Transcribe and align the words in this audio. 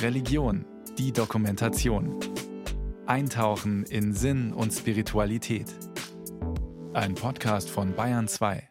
Religion, 0.00 0.64
die 0.98 1.12
Dokumentation. 1.12 2.18
Eintauchen 3.06 3.84
in 3.84 4.14
Sinn 4.14 4.52
und 4.52 4.72
Spiritualität. 4.72 5.66
Ein 6.92 7.14
Podcast 7.14 7.70
von 7.70 7.94
Bayern 7.94 8.28
2. 8.28 8.68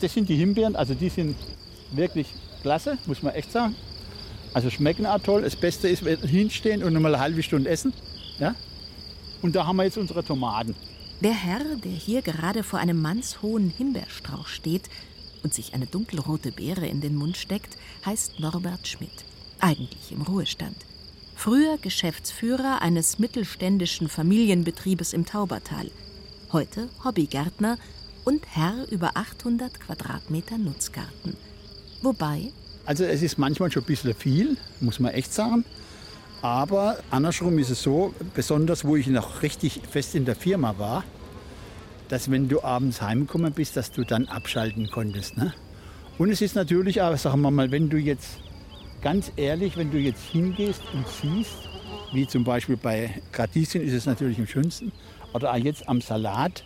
Das 0.00 0.12
sind 0.12 0.28
die 0.28 0.36
Himbeeren, 0.36 0.76
also 0.76 0.94
die 0.94 1.08
sind 1.08 1.36
wirklich 1.92 2.34
klasse, 2.62 2.98
muss 3.06 3.22
man 3.22 3.34
echt 3.34 3.52
sagen. 3.52 3.74
Also 4.54 4.70
schmecken 4.70 5.06
auch 5.06 5.20
toll. 5.20 5.42
Das 5.42 5.56
Beste 5.56 5.88
ist, 5.88 6.04
wenn 6.04 6.20
wir 6.20 6.28
hinstehen 6.28 6.82
und 6.82 6.92
nochmal 6.92 7.14
eine 7.14 7.22
halbe 7.22 7.42
Stunde 7.42 7.70
essen. 7.70 7.92
Ja? 8.38 8.54
Und 9.42 9.56
da 9.56 9.66
haben 9.66 9.76
wir 9.76 9.84
jetzt 9.84 9.98
unsere 9.98 10.24
Tomaten. 10.24 10.74
Der 11.20 11.32
Herr, 11.32 11.76
der 11.76 11.92
hier 11.92 12.20
gerade 12.20 12.62
vor 12.62 12.78
einem 12.78 13.00
mannshohen 13.00 13.70
Himbeerstrauch 13.70 14.48
steht 14.48 14.90
und 15.42 15.54
sich 15.54 15.74
eine 15.74 15.86
dunkelrote 15.86 16.52
Beere 16.52 16.86
in 16.86 17.00
den 17.00 17.14
Mund 17.14 17.36
steckt, 17.36 17.76
heißt 18.04 18.40
Norbert 18.40 18.86
Schmidt. 18.86 19.24
Eigentlich 19.60 20.12
im 20.12 20.22
Ruhestand. 20.22 20.76
Früher 21.34 21.78
Geschäftsführer 21.78 22.82
eines 22.82 23.18
mittelständischen 23.18 24.08
Familienbetriebes 24.08 25.12
im 25.12 25.26
Taubertal. 25.26 25.90
Heute 26.52 26.88
Hobbygärtner 27.04 27.78
und 28.24 28.46
Herr 28.46 28.86
über 28.90 29.16
800 29.16 29.80
Quadratmeter 29.80 30.58
Nutzgarten. 30.58 31.36
Wobei. 32.02 32.52
Also, 32.84 33.04
es 33.04 33.22
ist 33.22 33.38
manchmal 33.38 33.70
schon 33.72 33.82
ein 33.82 33.86
bisschen 33.86 34.14
viel, 34.14 34.56
muss 34.80 35.00
man 35.00 35.12
echt 35.12 35.32
sagen. 35.32 35.64
Aber 36.42 36.98
andersrum 37.10 37.58
ist 37.58 37.70
es 37.70 37.82
so, 37.82 38.14
besonders 38.34 38.84
wo 38.84 38.96
ich 38.96 39.06
noch 39.06 39.42
richtig 39.42 39.80
fest 39.88 40.14
in 40.14 40.24
der 40.24 40.34
Firma 40.34 40.76
war, 40.78 41.04
dass 42.12 42.30
wenn 42.30 42.46
du 42.46 42.62
abends 42.62 43.00
heimgekommen 43.00 43.54
bist, 43.54 43.74
dass 43.74 43.90
du 43.90 44.04
dann 44.04 44.26
abschalten 44.26 44.90
konntest. 44.90 45.38
Ne? 45.38 45.54
Und 46.18 46.28
es 46.28 46.42
ist 46.42 46.54
natürlich 46.54 47.00
auch, 47.00 47.16
sagen 47.16 47.40
wir 47.40 47.50
mal, 47.50 47.70
wenn 47.70 47.88
du 47.88 47.96
jetzt 47.96 48.36
ganz 49.00 49.32
ehrlich, 49.36 49.78
wenn 49.78 49.90
du 49.90 49.96
jetzt 49.96 50.22
hingehst 50.30 50.82
und 50.92 51.06
siehst, 51.08 51.56
wie 52.12 52.26
zum 52.26 52.44
Beispiel 52.44 52.76
bei 52.76 53.22
Radieschen 53.32 53.80
ist 53.80 53.94
es 53.94 54.04
natürlich 54.04 54.38
am 54.38 54.46
schönsten, 54.46 54.92
oder 55.32 55.54
auch 55.54 55.56
jetzt 55.56 55.88
am 55.88 56.02
Salat, 56.02 56.64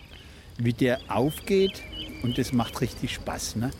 wie 0.59 0.73
der 0.73 0.99
aufgeht 1.07 1.81
und 2.25 2.37
das 2.39 2.53
macht 2.53 2.81
richtig 2.81 3.15
Spaß. 3.15 3.55
Ne? 3.55 3.71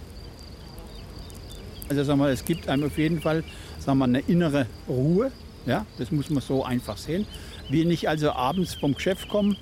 Also 1.89 2.05
sagen 2.05 2.21
wir, 2.21 2.29
es 2.29 2.45
gibt 2.45 2.69
einem 2.69 2.85
auf 2.85 2.97
jeden 2.97 3.21
Fall 3.21 3.43
sagen 3.81 3.99
wir, 3.99 4.05
eine 4.05 4.21
innere 4.21 4.69
Ruhe. 4.89 5.33
Ja, 5.67 5.85
das 5.99 6.13
muss 6.13 6.31
man 6.31 6.45
so 6.45 6.65
einfach 6.65 6.97
sehen. 6.97 7.27
Wie 7.69 7.83
ich 7.83 8.09
also 8.09 8.31
abends 8.31 8.75
vom 8.75 8.95
Geschäft 8.95 9.29
komme, 9.29 9.57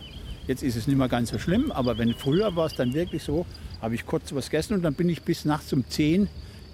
jetzt 0.46 0.62
ist 0.62 0.76
es 0.76 0.86
nicht 0.86 0.96
mehr 0.96 1.08
ganz 1.08 1.30
so 1.30 1.38
schlimm, 1.38 1.72
aber 1.72 1.98
wenn 1.98 2.14
früher 2.14 2.56
war 2.56 2.66
es 2.66 2.74
dann 2.74 2.94
wirklich 2.94 3.22
so, 3.22 3.46
habe 3.80 3.94
ich 3.94 4.06
kurz 4.06 4.34
was 4.34 4.50
gegessen 4.50 4.74
und 4.74 4.82
dann 4.82 4.94
bin 4.94 5.08
ich 5.08 5.22
bis 5.22 5.44
nachts 5.44 5.72
um 5.72 5.84
10 5.88 6.28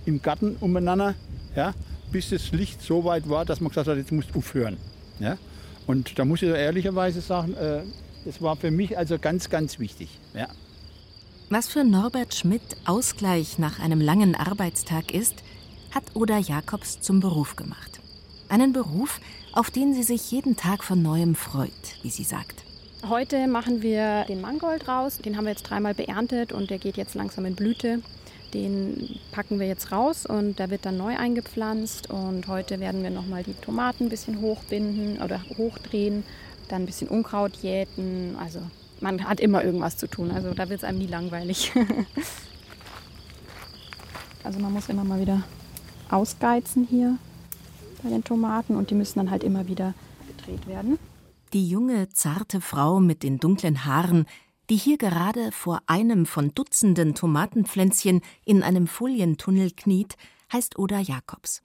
im 0.06 0.22
Garten 0.22 0.56
umeinander, 0.60 1.14
ja, 1.54 1.74
bis 2.10 2.30
das 2.30 2.52
Licht 2.52 2.82
so 2.82 3.04
weit 3.04 3.28
war, 3.28 3.44
dass 3.44 3.60
man 3.60 3.68
gesagt 3.68 3.88
hat, 3.88 3.96
jetzt 3.96 4.12
musst 4.12 4.34
du 4.34 4.38
aufhören. 4.38 4.76
Ja? 5.18 5.36
Und 5.86 6.18
da 6.18 6.24
muss 6.24 6.42
ich 6.42 6.48
ehrlicherweise 6.48 7.20
sagen, 7.20 7.54
äh, 7.54 7.82
das 8.24 8.42
war 8.42 8.56
für 8.56 8.70
mich 8.70 8.98
also 8.98 9.18
ganz, 9.18 9.50
ganz 9.50 9.78
wichtig. 9.78 10.18
Ja. 10.34 10.48
Was 11.48 11.68
für 11.68 11.84
Norbert 11.84 12.34
Schmidt 12.34 12.62
Ausgleich 12.84 13.58
nach 13.58 13.80
einem 13.80 14.00
langen 14.00 14.34
Arbeitstag 14.34 15.12
ist, 15.12 15.42
hat 15.90 16.04
Oda 16.14 16.38
Jakobs 16.38 17.00
zum 17.00 17.20
Beruf 17.20 17.56
gemacht. 17.56 18.00
Einen 18.48 18.72
Beruf, 18.72 19.20
auf 19.52 19.70
den 19.70 19.94
sie 19.94 20.02
sich 20.02 20.30
jeden 20.30 20.56
Tag 20.56 20.84
von 20.84 21.02
neuem 21.02 21.34
freut, 21.34 21.70
wie 22.02 22.10
sie 22.10 22.24
sagt. 22.24 22.62
Heute 23.08 23.48
machen 23.48 23.80
wir 23.80 24.26
den 24.28 24.42
Mangold 24.42 24.86
raus. 24.86 25.18
Den 25.18 25.36
haben 25.36 25.44
wir 25.44 25.52
jetzt 25.52 25.62
dreimal 25.62 25.94
beerntet 25.94 26.52
und 26.52 26.68
der 26.68 26.78
geht 26.78 26.98
jetzt 26.98 27.14
langsam 27.14 27.46
in 27.46 27.54
Blüte. 27.54 28.02
Den 28.52 29.18
packen 29.32 29.58
wir 29.58 29.66
jetzt 29.66 29.90
raus 29.90 30.26
und 30.26 30.58
der 30.58 30.68
wird 30.68 30.84
dann 30.84 30.98
neu 30.98 31.16
eingepflanzt. 31.16 32.10
Und 32.10 32.46
heute 32.46 32.78
werden 32.78 33.02
wir 33.02 33.08
nochmal 33.08 33.42
die 33.42 33.54
Tomaten 33.54 34.04
ein 34.04 34.08
bisschen 34.10 34.42
hochbinden 34.42 35.22
oder 35.22 35.40
hochdrehen, 35.56 36.24
dann 36.68 36.82
ein 36.82 36.86
bisschen 36.86 37.08
Unkraut 37.08 37.56
jäten. 37.56 38.36
Also 38.38 38.60
man 39.00 39.26
hat 39.26 39.40
immer 39.40 39.64
irgendwas 39.64 39.96
zu 39.96 40.06
tun. 40.06 40.30
Also 40.30 40.52
da 40.52 40.68
wird 40.68 40.80
es 40.80 40.84
einem 40.84 40.98
nie 40.98 41.06
langweilig. 41.06 41.72
also 44.44 44.58
man 44.58 44.74
muss 44.74 44.90
immer 44.90 45.04
mal 45.04 45.20
wieder 45.20 45.42
ausgeizen 46.10 46.86
hier 46.90 47.16
bei 48.02 48.10
den 48.10 48.24
Tomaten 48.24 48.76
und 48.76 48.90
die 48.90 48.94
müssen 48.94 49.20
dann 49.20 49.30
halt 49.30 49.42
immer 49.42 49.68
wieder 49.68 49.94
gedreht 50.36 50.66
werden. 50.66 50.98
Die 51.52 51.68
junge, 51.68 52.08
zarte 52.10 52.60
Frau 52.60 53.00
mit 53.00 53.24
den 53.24 53.38
dunklen 53.38 53.84
Haaren, 53.84 54.26
die 54.68 54.76
hier 54.76 54.98
gerade 54.98 55.50
vor 55.50 55.82
einem 55.86 56.24
von 56.24 56.54
Dutzenden 56.54 57.16
Tomatenpflänzchen 57.16 58.20
in 58.44 58.62
einem 58.62 58.86
Folientunnel 58.86 59.72
kniet, 59.72 60.16
heißt 60.52 60.78
Oda 60.78 61.00
Jakobs. 61.00 61.62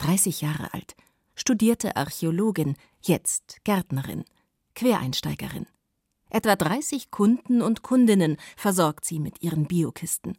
30 0.00 0.40
Jahre 0.40 0.74
alt, 0.74 0.96
studierte 1.36 1.94
Archäologin, 1.94 2.74
jetzt 3.02 3.58
Gärtnerin, 3.62 4.24
Quereinsteigerin. 4.74 5.66
Etwa 6.30 6.56
30 6.56 7.12
Kunden 7.12 7.62
und 7.62 7.82
Kundinnen 7.82 8.36
versorgt 8.56 9.04
sie 9.04 9.20
mit 9.20 9.42
ihren 9.42 9.66
Biokisten 9.66 10.36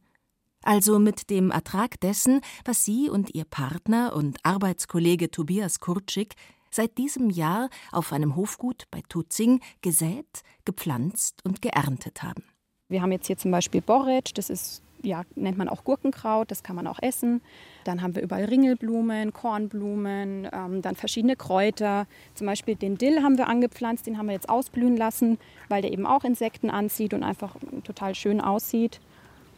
also 0.63 0.99
mit 0.99 1.29
dem 1.29 1.51
Ertrag 1.51 1.99
dessen, 2.01 2.41
was 2.65 2.85
sie 2.85 3.09
und 3.09 3.33
ihr 3.33 3.45
Partner 3.45 4.13
und 4.15 4.37
Arbeitskollege 4.43 5.31
Tobias 5.31 5.79
Kurczyk 5.79 6.35
seit 6.71 6.97
diesem 6.97 7.29
Jahr 7.29 7.69
auf 7.91 8.13
einem 8.13 8.35
Hofgut 8.35 8.87
bei 8.89 9.01
Tutzing 9.07 9.61
gesät, 9.81 10.43
gepflanzt 10.65 11.41
und 11.45 11.61
geerntet 11.61 12.23
haben. 12.23 12.43
Wir 12.87 13.01
haben 13.01 13.11
jetzt 13.11 13.27
hier 13.27 13.37
zum 13.37 13.51
Beispiel 13.51 13.81
Borretsch, 13.81 14.31
das 14.35 14.49
ist 14.49 14.81
ja, 15.03 15.23
nennt 15.35 15.57
man 15.57 15.69
auch 15.69 15.83
Gurkenkraut, 15.83 16.51
das 16.51 16.61
kann 16.61 16.75
man 16.75 16.87
auch 16.87 16.99
essen. 17.01 17.41
Dann 17.85 18.01
haben 18.01 18.15
wir 18.15 18.21
überall 18.21 18.45
Ringelblumen, 18.45 19.33
Kornblumen, 19.33 20.47
ähm, 20.51 20.81
dann 20.81 20.95
verschiedene 20.95 21.35
Kräuter. 21.35 22.05
Zum 22.35 22.47
Beispiel 22.47 22.75
den 22.75 22.97
Dill 22.97 23.23
haben 23.23 23.37
wir 23.37 23.47
angepflanzt, 23.47 24.05
den 24.05 24.17
haben 24.17 24.27
wir 24.27 24.33
jetzt 24.33 24.49
ausblühen 24.49 24.97
lassen, 24.97 25.39
weil 25.69 25.81
der 25.81 25.91
eben 25.91 26.05
auch 26.05 26.23
Insekten 26.23 26.69
anzieht 26.69 27.13
und 27.13 27.23
einfach 27.23 27.55
total 27.83 28.15
schön 28.15 28.41
aussieht. 28.41 28.99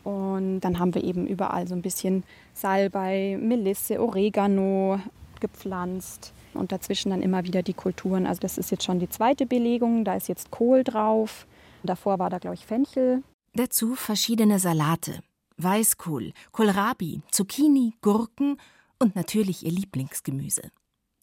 Und 0.04 0.62
dann 0.62 0.80
haben 0.80 0.94
wir 0.96 1.04
eben 1.04 1.28
überall 1.28 1.68
so 1.68 1.76
ein 1.76 1.82
bisschen 1.82 2.24
Salbei, 2.54 3.38
Melisse, 3.42 4.02
Oregano 4.02 5.00
gepflanzt 5.40 6.34
und 6.56 6.72
dazwischen 6.72 7.10
dann 7.10 7.22
immer 7.22 7.44
wieder 7.44 7.64
die 7.64 7.74
Kulturen. 7.74 8.26
Also 8.26 8.40
das 8.42 8.58
ist 8.58 8.72
jetzt 8.72 8.84
schon 8.84 9.00
die 9.00 9.10
zweite 9.10 9.46
Belegung, 9.46 10.06
da 10.06 10.16
ist 10.16 10.28
jetzt 10.28 10.52
Kohl 10.52 10.84
drauf. 10.84 11.48
Davor 11.84 12.20
war 12.20 12.30
da, 12.30 12.40
glaube 12.40 12.56
ich, 12.56 12.66
Fenchel. 12.66 13.24
Dazu 13.54 13.96
verschiedene 13.96 14.60
Salate. 14.60 15.22
Weißkohl, 15.58 16.34
Kohlrabi, 16.52 17.22
Zucchini, 17.32 17.94
Gurken 18.02 18.58
und 19.00 19.16
natürlich 19.16 19.66
ihr 19.66 19.72
Lieblingsgemüse, 19.72 20.72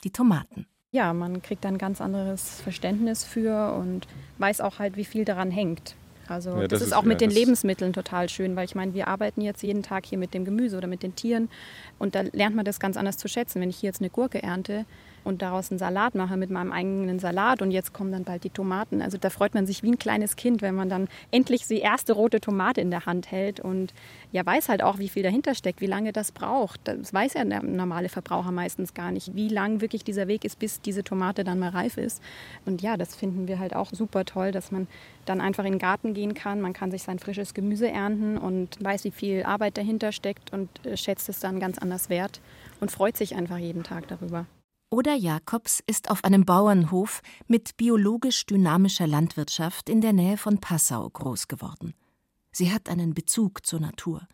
die 0.05 0.11
Tomaten. 0.11 0.67
Ja, 0.93 1.13
man 1.13 1.41
kriegt 1.43 1.65
ein 1.67 1.79
ganz 1.79 2.01
anderes 2.01 2.61
Verständnis 2.61 3.25
für 3.25 3.75
und 3.75 4.07
weiß 4.39 4.61
auch 4.61 4.79
halt, 4.79 4.97
wie 4.97 5.05
viel 5.05 5.25
daran 5.25 5.51
hängt. 5.51 5.95
Also 6.31 6.51
ja, 6.51 6.69
das, 6.69 6.81
das, 6.81 6.83
ist 6.83 6.93
auch 6.93 7.03
mit 7.03 7.21
ja, 7.21 7.27
den 7.27 7.35
Lebensmitteln 7.35 7.93
total 7.93 8.29
schön, 8.29 8.55
weil 8.55 8.65
ich 8.65 8.75
meine, 8.75 8.95
wir 8.95 9.09
arbeiten 9.09 9.41
jetzt 9.41 9.63
jeden 9.63 9.83
Tag 9.83 10.07
hier 10.07 10.19
mit 10.19 10.33
dem 10.33 10.45
Gemüse 10.45 10.77
oder 10.77 10.87
mit 10.87 11.03
den 11.03 11.17
Tieren 11.17 11.49
und 11.99 12.15
da 12.15 12.23
lernt 12.33 12.55
man 12.55 12.65
das 12.65 12.79
ganz 12.79 12.97
anders 12.97 13.19
zu 13.19 13.29
schätzen. 13.29 13.61
Wenn 13.61 13.71
ich 13.71 13.79
hier 13.79 13.89
jetzt 13.89 14.01
eine 14.01 14.11
Gurke 14.11 14.43
ernte, 14.43 14.85
und 15.25 15.43
daraus 15.43 15.71
einen 15.71 15.79
Salat 15.79 16.15
mache 16.15 16.37
mit 16.37 16.51
meinem 16.51 16.73
eigenen 16.73 17.19
Salat 17.19 17.63
und 17.63 17.71
jetzt 17.71 17.93
kommen 17.93 18.13
dann 18.13 18.25
bald 18.25 18.45
die 18.45 18.51
Tomaten. 18.51 19.03
Also 19.03 19.19
da 19.19 19.31
freut 19.31 19.55
man 19.55 19.67
sich 19.67 19.83
wie 19.83 19.91
ein 19.91 19.99
kleines 19.99 20.37
Kind, 20.37 20.63
wenn 20.63 20.75
man 20.75 20.89
dann 20.89 21.09
endlich 21.31 21.67
die 21.67 21.81
erste 21.81 22.13
rote 22.13 22.41
Tomate 22.41 22.81
in 22.81 22.91
der 22.91 23.07
Hand 23.07 23.31
hält 23.31 23.61
und 23.61 23.93
ja 24.33 24.45
weiß 24.45 24.69
halt 24.69 24.83
auch, 24.83 24.99
wie 24.99 25.09
viel 25.09 25.23
dahinter 25.23 25.55
steckt, 25.55 25.81
wie 25.81 25.87
lange 25.87 26.13
das 26.13 26.33
braucht. 26.33 26.81
Das 26.85 27.13
weiß 27.13 27.35
ja 27.35 27.45
der 27.45 27.63
normale 27.63 28.09
Verbraucher 28.09 28.53
meistens 28.53 28.95
gar 28.95 29.13
nicht, 29.13 29.35
wie 29.35 29.49
lang 29.49 29.81
wirklich 29.81 30.05
dieser 30.05 30.29
Weg 30.29 30.45
ist, 30.45 30.59
bis 30.59 30.81
diese 30.81 31.05
Tomate 31.05 31.45
dann 31.45 31.59
mal 31.59 31.71
reif 31.71 31.97
ist. 31.97 32.23
Und 32.67 32.83
ja, 32.83 32.97
das 32.97 33.15
finden 33.15 33.49
wir 33.49 33.59
halt 33.59 33.75
auch 33.75 33.91
super 33.93 34.25
toll, 34.25 34.53
dass 34.53 34.71
man 34.71 34.87
dann 35.27 35.41
einfach 35.41 35.65
in 35.65 35.73
den 35.73 35.79
Garten 35.79 36.15
gehen 36.15 36.35
kann, 36.35 36.61
man 36.61 36.73
kann 36.73 36.91
sich 36.91 37.03
sein 37.03 37.19
frisches 37.19 37.55
Gemüse 37.55 37.89
ernten 37.89 38.39
und 38.39 38.83
weiß, 38.83 39.05
wie 39.05 39.11
viel 39.11 39.43
Arbeit 39.45 39.77
dahinter 39.77 40.13
steckt 40.13 40.53
und 40.53 40.69
äh, 40.85 40.97
schätzt 40.97 41.29
es 41.29 41.41
dann 41.41 41.61
ganz 41.61 41.79
anders 41.79 42.09
wert 42.09 42.41
und 42.81 42.91
freut 42.91 43.17
sich 43.17 43.37
einfach 43.37 43.59
jeden 43.59 43.83
Tag 43.83 44.09
darüber. 44.09 44.47
Oda 44.93 45.15
Jakobs 45.15 45.81
ist 45.87 46.11
auf 46.11 46.25
einem 46.25 46.45
Bauernhof 46.45 47.23
mit 47.47 47.77
biologisch 47.77 48.45
dynamischer 48.47 49.07
Landwirtschaft 49.07 49.89
in 49.89 50.01
der 50.01 50.13
Nähe 50.13 50.37
von 50.37 50.59
Passau 50.59 51.09
groß 51.09 51.47
geworden. 51.47 51.95
Sie 52.51 52.73
hat 52.73 52.89
einen 52.89 53.15
Bezug 53.15 53.65
zur 53.65 53.79
Natur. 53.79 54.27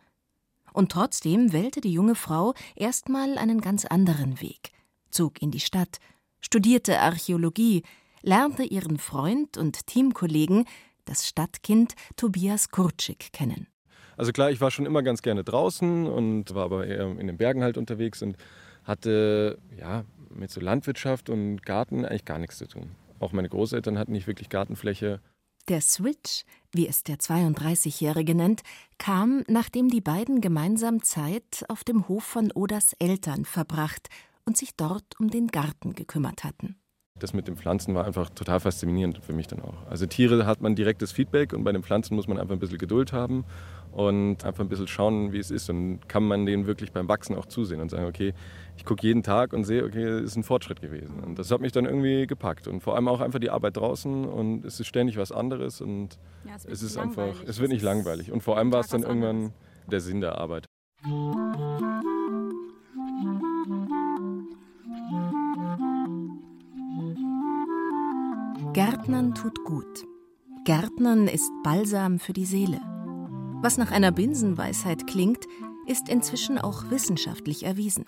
Und 0.73 0.91
trotzdem 0.91 1.53
wählte 1.53 1.79
die 1.79 1.93
junge 1.93 2.15
Frau 2.15 2.55
erstmal 2.75 3.37
einen 3.37 3.61
ganz 3.61 3.85
anderen 3.85 4.41
Weg, 4.41 4.71
zog 5.11 5.43
in 5.43 5.51
die 5.51 5.59
Stadt, 5.59 5.99
studierte 6.41 7.01
Archäologie, 7.01 7.83
lernte 8.23 8.63
ihren 8.63 8.97
Freund 8.97 9.57
und 9.57 9.85
Teamkollegen, 9.85 10.65
das 11.05 11.27
Stadtkind 11.27 11.93
Tobias 12.15 12.69
Kurczyk, 12.71 13.31
kennen. 13.31 13.67
Also 14.17 14.31
klar, 14.31 14.49
ich 14.49 14.59
war 14.59 14.71
schon 14.71 14.87
immer 14.87 15.03
ganz 15.03 15.21
gerne 15.21 15.43
draußen 15.43 16.07
und 16.07 16.55
war 16.55 16.65
aber 16.65 16.87
eher 16.87 17.11
in 17.19 17.27
den 17.27 17.37
Bergen 17.37 17.61
halt 17.61 17.77
unterwegs 17.77 18.23
und 18.23 18.37
hatte 18.83 19.59
ja 19.77 20.03
mit 20.29 20.51
so 20.51 20.61
Landwirtschaft 20.61 21.29
und 21.29 21.63
Garten 21.63 22.05
eigentlich 22.05 22.25
gar 22.25 22.39
nichts 22.39 22.57
zu 22.57 22.67
tun. 22.67 22.91
Auch 23.19 23.31
meine 23.31 23.49
Großeltern 23.49 23.97
hatten 23.97 24.11
nicht 24.11 24.27
wirklich 24.27 24.49
Gartenfläche. 24.49 25.19
Der 25.67 25.81
Switch, 25.81 26.45
wie 26.71 26.87
es 26.87 27.03
der 27.03 27.17
32-Jährige 27.17 28.35
nennt, 28.35 28.61
kam, 28.97 29.43
nachdem 29.47 29.89
die 29.89 30.01
beiden 30.01 30.39
gemeinsam 30.39 31.03
Zeit 31.03 31.65
auf 31.67 31.83
dem 31.83 32.07
Hof 32.07 32.23
von 32.23 32.51
Odas 32.53 32.93
Eltern 32.99 33.43
verbracht 33.43 34.07
und 34.45 34.55
sich 34.55 34.75
dort 34.77 35.19
um 35.19 35.29
den 35.29 35.47
Garten 35.47 35.93
gekümmert 35.93 36.43
hatten. 36.45 36.77
Das 37.19 37.33
mit 37.33 37.47
den 37.47 37.57
Pflanzen 37.57 37.95
war 37.95 38.05
einfach 38.05 38.29
total 38.29 38.59
faszinierend 38.59 39.19
für 39.23 39.33
mich 39.33 39.47
dann 39.47 39.59
auch. 39.59 39.85
Also 39.87 40.05
Tiere 40.05 40.45
hat 40.45 40.61
man 40.61 40.75
direktes 40.75 41.11
Feedback 41.11 41.51
und 41.51 41.63
bei 41.63 41.71
den 41.71 41.83
Pflanzen 41.83 42.15
muss 42.15 42.27
man 42.27 42.37
einfach 42.37 42.53
ein 42.53 42.59
bisschen 42.59 42.77
Geduld 42.77 43.11
haben 43.11 43.43
und 43.97 44.45
einfach 44.45 44.63
ein 44.63 44.69
bisschen 44.69 44.87
schauen, 44.87 45.33
wie 45.33 45.39
es 45.39 45.49
ist. 45.49 45.71
Und 45.71 46.07
kann 46.07 46.23
man 46.23 46.45
denen 46.45 46.67
wirklich 46.67 46.91
beim 46.91 47.07
Wachsen 47.09 47.35
auch 47.35 47.47
zusehen 47.47 47.81
und 47.81 47.89
sagen, 47.89 48.05
okay, 48.05 48.35
ich 48.77 48.85
gucke 48.85 49.01
jeden 49.01 49.23
Tag 49.23 49.53
und 49.53 49.63
sehe, 49.63 49.83
okay, 49.83 50.03
es 50.03 50.25
ist 50.25 50.35
ein 50.35 50.43
Fortschritt 50.43 50.81
gewesen. 50.81 51.19
Und 51.25 51.39
das 51.39 51.49
hat 51.49 51.61
mich 51.61 51.71
dann 51.71 51.85
irgendwie 51.85 52.27
gepackt. 52.27 52.67
Und 52.67 52.81
vor 52.81 52.93
allem 52.93 53.07
auch 53.07 53.21
einfach 53.21 53.39
die 53.39 53.49
Arbeit 53.49 53.77
draußen 53.77 54.25
und 54.25 54.65
es 54.65 54.79
ist 54.79 54.85
ständig 54.85 55.17
was 55.17 55.31
anderes 55.31 55.81
und 55.81 56.19
ja, 56.45 56.53
es, 56.55 56.65
es 56.65 56.83
ist 56.83 56.97
einfach, 56.97 57.43
es 57.47 57.59
wird 57.59 57.71
nicht 57.71 57.81
langweilig. 57.81 58.31
Und 58.31 58.43
vor 58.43 58.57
allem 58.57 58.71
war 58.71 58.81
es 58.81 58.87
dann 58.87 59.01
irgendwann 59.01 59.35
anderes. 59.35 59.53
der 59.89 59.99
Sinn 59.99 60.21
der 60.21 60.37
Arbeit. 60.37 60.67
Gärtnern 68.73 69.33
tut 69.33 69.63
gut. 69.63 70.05
Gärtnern 70.65 71.27
ist 71.27 71.51
Balsam 71.63 72.19
für 72.19 72.33
die 72.33 72.45
Seele. 72.45 72.96
Was 73.61 73.77
nach 73.77 73.91
einer 73.91 74.11
Binsenweisheit 74.11 75.07
klingt, 75.07 75.45
ist 75.87 76.09
inzwischen 76.09 76.59
auch 76.59 76.89
wissenschaftlich 76.89 77.63
erwiesen. 77.63 78.05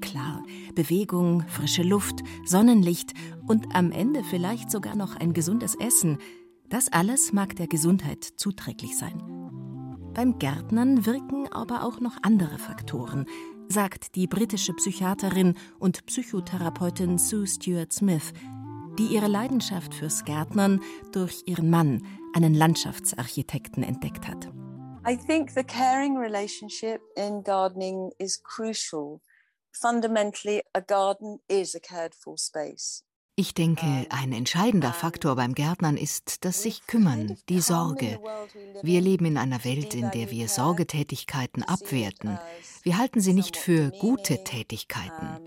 Klar, 0.00 0.42
Bewegung, 0.74 1.44
frische 1.48 1.82
Luft, 1.82 2.20
Sonnenlicht 2.46 3.12
und 3.46 3.74
am 3.74 3.92
Ende 3.92 4.24
vielleicht 4.24 4.70
sogar 4.70 4.96
noch 4.96 5.16
ein 5.16 5.34
gesundes 5.34 5.74
Essen, 5.74 6.18
das 6.70 6.90
alles 6.90 7.32
mag 7.32 7.56
der 7.56 7.66
Gesundheit 7.66 8.24
zuträglich 8.24 8.96
sein. 8.96 9.22
Beim 10.14 10.38
Gärtnern 10.38 11.04
wirken 11.04 11.46
aber 11.52 11.84
auch 11.84 12.00
noch 12.00 12.16
andere 12.22 12.58
Faktoren, 12.58 13.26
sagt 13.68 14.14
die 14.16 14.26
britische 14.26 14.72
Psychiaterin 14.72 15.54
und 15.78 16.06
Psychotherapeutin 16.06 17.18
Sue 17.18 17.46
Stuart 17.46 17.92
Smith, 17.92 18.32
die 18.98 19.14
ihre 19.14 19.28
Leidenschaft 19.28 19.94
fürs 19.94 20.24
Gärtnern 20.24 20.80
durch 21.12 21.42
ihren 21.46 21.70
Mann, 21.70 22.02
einen 22.34 22.54
Landschaftsarchitekten, 22.54 23.82
entdeckt 23.82 24.26
hat. 24.26 24.50
I 25.06 25.16
think 25.16 25.54
the 25.54 25.64
caring 25.64 26.16
relationship 26.16 27.00
in 27.16 27.42
gardening 27.42 28.12
is 28.18 28.36
crucial. 28.36 29.20
Fundamentally, 29.72 30.62
a 30.74 30.82
garden 30.82 31.38
is 31.48 31.74
a 31.74 31.80
cared 31.80 32.14
for 32.14 32.36
space. 32.36 33.02
Ich 33.36 33.54
denke, 33.54 34.06
ein 34.10 34.32
entscheidender 34.32 34.92
Faktor 34.92 35.34
beim 35.36 35.54
Gärtnern 35.54 35.96
ist 35.96 36.44
das 36.44 36.62
sich 36.62 36.86
kümmern, 36.86 37.38
die 37.48 37.60
Sorge. 37.60 38.20
Wir 38.82 39.00
leben 39.00 39.24
in 39.24 39.38
einer 39.38 39.64
Welt, 39.64 39.94
in 39.94 40.10
der 40.10 40.30
wir 40.30 40.48
Sorgetätigkeiten 40.48 41.62
abwerten. 41.62 42.38
Wir 42.82 42.98
halten 42.98 43.20
sie 43.20 43.32
nicht 43.32 43.56
für 43.56 43.92
gute 43.92 44.44
Tätigkeiten. 44.44 45.38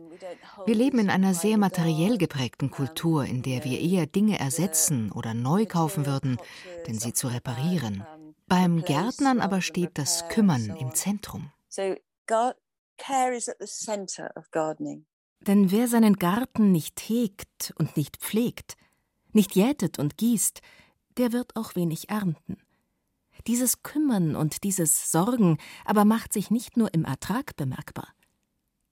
Wir 0.66 0.74
leben 0.74 0.98
in 0.98 1.12
einer 1.12 1.36
sehr 1.36 1.60
materiell 1.60 2.18
geprägten 2.18 2.72
Kultur, 2.72 3.26
in 3.26 3.44
der 3.44 3.64
wir 3.64 3.80
eher 3.80 4.08
Dinge 4.08 4.40
ersetzen 4.40 5.12
oder 5.12 5.36
neu 5.36 5.68
kaufen 5.68 6.08
würden, 6.08 6.38
denn 6.88 6.98
sie 6.98 7.14
zu 7.14 7.28
reparieren. 7.28 8.04
Beim 8.56 8.84
Gärtnern 8.84 9.42
aber 9.42 9.62
steht 9.62 9.98
das 9.98 10.30
Kümmern 10.30 10.78
im 10.80 10.94
Zentrum. 10.94 11.52
Denn 15.40 15.72
wer 15.72 15.88
seinen 15.88 16.16
Garten 16.18 16.72
nicht 16.72 17.00
hegt 17.00 17.74
und 17.80 17.98
nicht 17.98 18.18
pflegt, 18.18 18.78
nicht 19.32 19.56
jätet 19.56 19.98
und 19.98 20.20
gießt, 20.20 20.62
der 21.18 21.34
wird 21.34 21.56
auch 21.56 21.74
wenig 21.74 22.10
ernten. 22.10 22.58
Dieses 23.48 23.82
Kümmern 23.82 24.36
und 24.36 24.64
dieses 24.64 25.12
Sorgen 25.12 25.58
aber 25.84 26.06
macht 26.06 26.32
sich 26.32 26.52
nicht 26.52 26.78
nur 26.78 26.94
im 26.94 27.06
Ertrag 27.06 27.56
bemerkbar. 27.56 28.10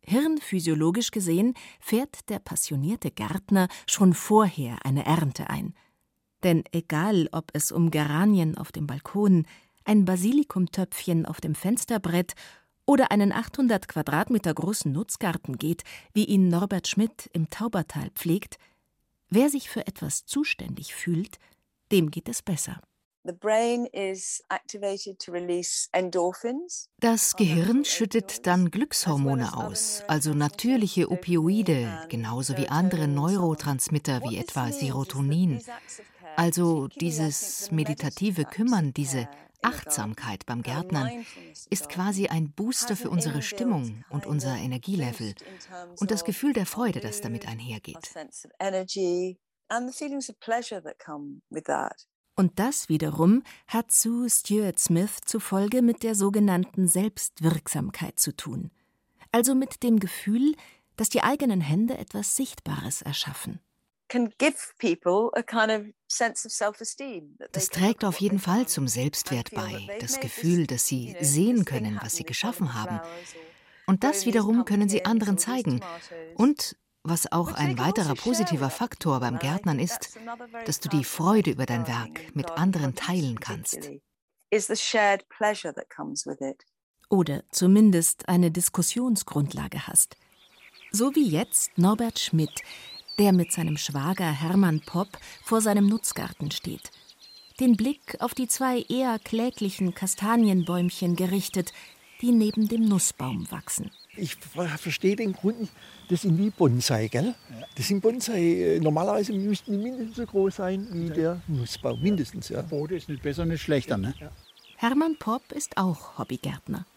Hirnphysiologisch 0.04 1.12
gesehen 1.12 1.54
fährt 1.80 2.30
der 2.30 2.40
passionierte 2.40 3.12
Gärtner 3.12 3.68
schon 3.86 4.16
vorher 4.16 4.84
eine 4.88 5.06
Ernte 5.06 5.52
ein. 5.52 5.76
Denn 6.44 6.64
egal, 6.72 7.30
ob 7.32 7.52
es 7.54 7.72
um 7.72 7.92
Geranien 7.92 8.58
auf 8.58 8.72
dem 8.72 8.88
Balkon, 8.88 9.46
ein 9.84 10.06
Basilikumtöpfchen 10.06 11.26
auf 11.26 11.42
dem 11.42 11.56
Fensterbrett 11.56 12.34
oder 12.86 13.12
einen 13.12 13.32
800 13.32 13.88
Quadratmeter 13.88 14.54
großen 14.54 14.92
Nutzgarten 14.92 15.58
geht, 15.58 15.84
wie 16.14 16.26
ihn 16.26 16.50
Norbert 16.50 16.88
Schmidt 16.88 17.30
im 17.34 17.50
Taubertal 17.50 18.10
pflegt, 18.12 18.58
wer 19.30 19.50
sich 19.50 19.70
für 19.70 19.88
etwas 19.88 20.26
zuständig 20.26 20.94
fühlt, 20.94 21.38
dem 21.92 22.12
geht 22.12 22.30
es 22.30 22.42
besser. 22.42 22.82
Das 27.00 27.36
Gehirn 27.36 27.86
schüttet 27.86 28.48
dann 28.48 28.72
Glückshormone 28.72 29.56
aus, 29.56 30.04
also 30.08 30.34
natürliche 30.34 31.12
Opioide, 31.12 32.08
genauso 32.10 32.58
wie 32.58 32.68
andere 32.68 33.08
Neurotransmitter 33.08 34.22
wie 34.24 34.38
etwa 34.38 34.72
Serotonin. 34.72 35.62
Also 36.36 36.88
dieses 36.88 37.72
meditative 37.72 38.46
Kümmern, 38.46 38.94
diese 38.94 39.28
Achtsamkeit 39.62 40.46
beim 40.46 40.64
Gärtnern 40.64 41.26
ist 41.70 41.90
quasi 41.90 42.28
ein 42.28 42.52
Booster 42.52 42.96
für 42.96 43.10
unsere 43.10 43.42
Stimmung 43.42 44.04
und 44.10 44.26
unser 44.26 44.56
Energielevel 44.58 45.36
und 46.00 46.12
das 46.12 46.26
Gefühl 46.26 46.54
der 46.54 46.66
Freude, 46.66 47.00
das 47.00 47.22
damit 47.22 47.48
einhergeht. 47.48 47.98
Und 52.36 52.60
das 52.60 52.90
wiederum 52.90 53.44
hat 53.68 53.92
Sue 53.92 54.30
Stuart 54.30 54.80
Smith 54.80 55.20
zufolge 55.26 55.82
mit 55.82 56.04
der 56.04 56.16
sogenannten 56.16 56.88
Selbstwirksamkeit 56.88 58.20
zu 58.20 58.36
tun, 58.36 58.72
also 59.32 59.54
mit 59.54 59.84
dem 59.84 60.00
Gefühl, 60.00 60.56
dass 60.96 61.10
die 61.10 61.24
eigenen 61.24 61.62
Hände 61.62 61.98
etwas 61.98 62.36
Sichtbares 62.36 63.02
erschaffen. 63.02 63.60
Das 67.54 67.70
trägt 67.70 68.04
auf 68.04 68.20
jeden 68.20 68.40
Fall 68.40 68.68
zum 68.68 68.88
Selbstwert 68.88 69.52
bei, 69.52 69.88
das 70.00 70.20
Gefühl, 70.20 70.68
dass 70.68 70.86
sie 70.86 71.16
sehen 71.22 71.64
können, 71.64 71.98
was 72.02 72.16
sie 72.18 72.24
geschaffen 72.24 72.74
haben. 72.74 73.00
Und 73.88 74.04
das 74.04 74.26
wiederum 74.26 74.66
können 74.66 74.90
sie 74.90 75.06
anderen 75.06 75.38
zeigen 75.38 75.82
und 76.36 76.76
was 77.04 77.32
auch 77.32 77.54
ein 77.54 77.80
weiterer 77.80 78.16
positiver 78.16 78.70
Faktor 78.70 79.20
beim 79.22 79.40
Gärtnern 79.40 79.80
ist, 79.80 80.18
dass 80.66 80.80
du 80.80 80.90
die 80.90 81.04
Freude 81.04 81.52
über 81.52 81.66
dein 81.66 81.88
Werk 81.88 82.36
mit 82.36 82.52
anderen 82.52 82.96
teilen 82.96 83.40
kannst. 83.40 83.90
Oder 87.10 87.44
zumindest 87.52 88.28
eine 88.30 88.52
Diskussionsgrundlage 88.52 89.88
hast. 89.88 90.18
So 90.92 91.16
wie 91.16 91.30
jetzt 91.30 91.78
Norbert 91.78 92.20
Schmidt, 92.20 92.62
der 93.22 93.34
mit 93.34 93.52
seinem 93.52 93.78
Schwager 93.78 94.32
Hermann 94.32 94.80
Popp 94.80 95.20
vor 95.44 95.62
seinem 95.62 95.86
Nutzgarten 95.86 96.50
steht. 96.50 96.90
Den 97.60 97.78
Blick 97.78 98.18
auf 98.20 98.34
die 98.34 98.48
zwei 98.48 98.82
eher 98.90 99.20
kläglichen 99.20 99.94
Kastanienbäumchen 99.94 101.16
gerichtet, 101.16 101.72
die 102.24 102.32
neben 102.32 102.68
dem 102.68 102.90
Nussbaum 102.90 103.46
wachsen. 103.52 103.92
Ich 104.18 104.38
verstehe 104.38 105.16
den 105.16 105.34
Grund. 105.34 105.70
Das 106.10 106.24
sind 106.24 106.36
wie 106.40 106.50
Bonsai, 106.50 107.10
gell? 107.10 107.36
Das 107.76 107.88
sind 107.88 108.02
Bonsai. 108.02 108.42
Äh, 108.42 108.80
normalerweise 108.80 109.34
müssten 109.34 109.74
die 109.74 109.78
mindestens 109.78 110.16
so 110.16 110.26
groß 110.26 110.56
sein 110.56 110.88
wie 110.92 111.12
der 111.12 111.44
Nussbaum. 111.48 112.02
Mindestens, 112.02 112.50
ja. 112.50 112.64
Boden 112.64 112.98
ist 112.98 113.08
nicht 113.08 113.22
besser, 113.22 113.46
nicht 113.46 113.62
schlechter, 113.62 113.98
ne? 113.98 114.16
Hermann 114.78 115.16
Popp 115.20 115.52
ist 115.52 115.78
auch 115.78 116.18
Hobbygärtner. 116.18 116.88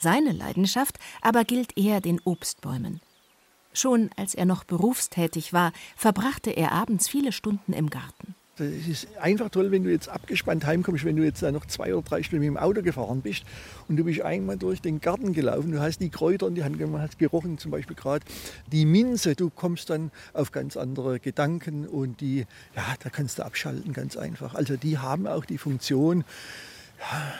Seine 0.00 0.32
Leidenschaft 0.32 0.98
aber 1.22 1.44
gilt 1.44 1.78
eher 1.78 2.00
den 2.00 2.20
Obstbäumen. 2.24 3.00
Schon 3.78 4.10
als 4.16 4.34
er 4.34 4.44
noch 4.44 4.64
berufstätig 4.64 5.52
war, 5.52 5.72
verbrachte 5.96 6.50
er 6.50 6.72
abends 6.72 7.08
viele 7.08 7.30
Stunden 7.30 7.72
im 7.72 7.90
Garten. 7.90 8.34
Es 8.58 8.88
ist 8.88 9.06
einfach 9.20 9.50
toll, 9.50 9.70
wenn 9.70 9.84
du 9.84 9.90
jetzt 9.92 10.08
abgespannt 10.08 10.66
heimkommst, 10.66 11.04
wenn 11.04 11.14
du 11.14 11.22
jetzt 11.22 11.42
noch 11.42 11.64
zwei 11.64 11.94
oder 11.94 12.02
drei 12.02 12.24
Stunden 12.24 12.44
mit 12.44 12.48
dem 12.48 12.56
Auto 12.56 12.82
gefahren 12.82 13.20
bist 13.22 13.44
und 13.88 13.96
du 13.96 14.02
bist 14.02 14.20
einmal 14.22 14.56
durch 14.56 14.82
den 14.82 15.00
Garten 15.00 15.32
gelaufen, 15.32 15.70
du 15.70 15.80
hast 15.80 16.00
die 16.00 16.10
Kräuter 16.10 16.48
in 16.48 16.56
die 16.56 16.64
Hand 16.64 16.76
genommen, 16.76 17.00
hast 17.00 17.20
gerochen, 17.20 17.58
zum 17.58 17.70
Beispiel 17.70 17.94
gerade 17.94 18.26
die 18.72 18.84
Minze, 18.84 19.36
du 19.36 19.48
kommst 19.48 19.90
dann 19.90 20.10
auf 20.32 20.50
ganz 20.50 20.76
andere 20.76 21.20
Gedanken 21.20 21.86
und 21.86 22.20
die, 22.20 22.46
ja, 22.74 22.82
da 23.00 23.10
kannst 23.10 23.38
du 23.38 23.44
abschalten 23.44 23.92
ganz 23.92 24.16
einfach. 24.16 24.56
Also 24.56 24.76
die 24.76 24.98
haben 24.98 25.28
auch 25.28 25.44
die 25.44 25.58
Funktion, 25.58 26.24
ja, 26.98 27.32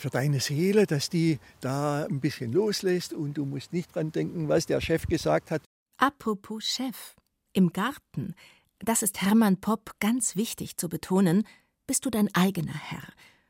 für 0.00 0.10
deine 0.10 0.40
Seele, 0.40 0.86
dass 0.86 1.10
die 1.10 1.38
da 1.60 2.04
ein 2.04 2.20
bisschen 2.20 2.52
loslässt 2.52 3.12
und 3.12 3.34
du 3.34 3.44
musst 3.44 3.72
nicht 3.72 3.94
dran 3.94 4.12
denken, 4.12 4.48
was 4.48 4.66
der 4.66 4.80
Chef 4.80 5.06
gesagt 5.06 5.50
hat. 5.50 5.62
Apropos 5.98 6.64
Chef, 6.64 7.14
im 7.52 7.72
Garten 7.72 8.34
das 8.82 9.02
ist 9.02 9.20
Hermann 9.20 9.58
Popp 9.58 9.92
ganz 10.00 10.36
wichtig 10.36 10.78
zu 10.78 10.88
betonen, 10.88 11.46
bist 11.86 12.06
du 12.06 12.10
dein 12.10 12.34
eigener 12.34 12.74
Herr 12.74 13.06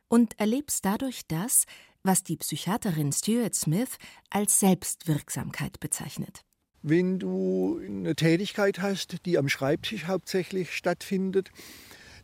und 0.08 0.38
erlebst 0.40 0.84
dadurch 0.84 1.22
das, 1.28 1.66
was 2.02 2.24
die 2.24 2.36
Psychiaterin 2.36 3.12
Stuart 3.12 3.54
Smith 3.54 3.96
als 4.30 4.58
Selbstwirksamkeit 4.58 5.78
bezeichnet. 5.78 6.40
Wenn 6.82 7.18
du 7.20 7.80
eine 7.84 8.16
Tätigkeit 8.16 8.80
hast, 8.80 9.24
die 9.24 9.38
am 9.38 9.48
Schreibtisch 9.48 10.06
hauptsächlich 10.06 10.72
stattfindet, 10.74 11.52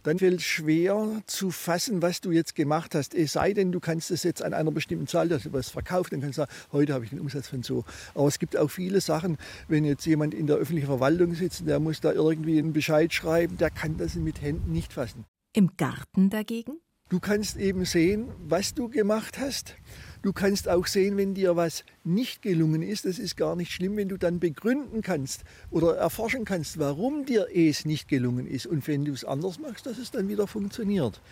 dann 0.07 0.21
fällt 0.21 0.39
es 0.39 0.45
schwer 0.45 1.21
zu 1.27 1.51
fassen, 1.51 2.01
was 2.01 2.21
du 2.21 2.31
jetzt 2.31 2.55
gemacht 2.55 2.95
hast. 2.95 3.13
Es 3.13 3.33
sei 3.33 3.53
denn, 3.53 3.73
du 3.73 3.81
kannst 3.81 4.13
es 4.13 4.23
jetzt 4.23 4.41
an 4.41 4.55
einer 4.55 4.71
bestimmten 4.71 5.09
Zahl, 5.09 5.29
dass 5.29 5.43
du 5.43 5.53
was 5.53 5.69
verkauft, 5.69 6.13
dann 6.13 6.21
kannst 6.21 6.39
du 6.39 6.43
sagen, 6.43 6.53
heute 6.71 6.95
habe 6.95 7.05
ich 7.05 7.11
einen 7.11 7.21
Umsatz 7.21 7.49
von 7.49 7.65
so. 7.65 7.85
Aber 8.15 8.29
es 8.29 8.39
gibt 8.39 8.57
auch 8.57 8.69
viele 8.69 9.01
Sachen, 9.01 9.37
wenn 9.67 9.85
jetzt 9.85 10.07
jemand 10.07 10.33
in 10.33 10.47
der 10.47 10.57
öffentlichen 10.57 10.87
Verwaltung 10.87 11.35
sitzt, 11.35 11.67
der 11.67 11.81
muss 11.81 12.01
da 12.01 12.13
irgendwie 12.13 12.59
einen 12.59 12.73
Bescheid 12.73 13.13
schreiben, 13.13 13.59
der 13.59 13.71
kann 13.71 13.97
das 13.97 14.15
mit 14.15 14.41
Händen 14.41 14.73
nicht 14.73 14.93
fassen. 14.93 15.25
Im 15.53 15.77
Garten 15.77 16.31
dagegen? 16.31 16.79
Du 17.09 17.21
kannst 17.21 17.57
eben 17.57 17.85
sehen, 17.85 18.33
was 18.49 18.75
du 18.75 18.89
gemacht 18.89 19.39
hast. 19.39 19.77
Du 20.23 20.33
kannst 20.33 20.69
auch 20.69 20.89
sehen, 20.89 21.17
wenn 21.17 21.35
dir 21.35 21.55
was 21.55 21.85
nicht 22.03 22.43
gelungen 22.43 22.83
ist. 22.83 23.05
Das 23.05 23.21
ist 23.21 23.37
gar 23.37 23.55
nicht 23.55 23.71
schlimm, 23.71 23.97
wenn 23.97 24.09
du 24.09 24.17
dann 24.17 24.41
begründen 24.41 25.03
kannst 25.03 25.45
oder 25.71 25.97
erforschen 25.97 26.45
kannst, 26.45 26.81
warum 26.81 27.25
dir 27.25 27.47
es 27.55 27.85
nicht 27.85 28.09
gelungen 28.09 28.49
ist. 28.49 28.67
Und 28.67 28.89
wenn 28.89 29.05
du 29.05 29.13
es 29.13 29.25
anders 29.25 29.61
machst, 29.61 29.87
dass 29.87 29.99
es 29.99 30.11
dann 30.11 30.29
wieder 30.29 30.49
funktioniert. 30.49 31.23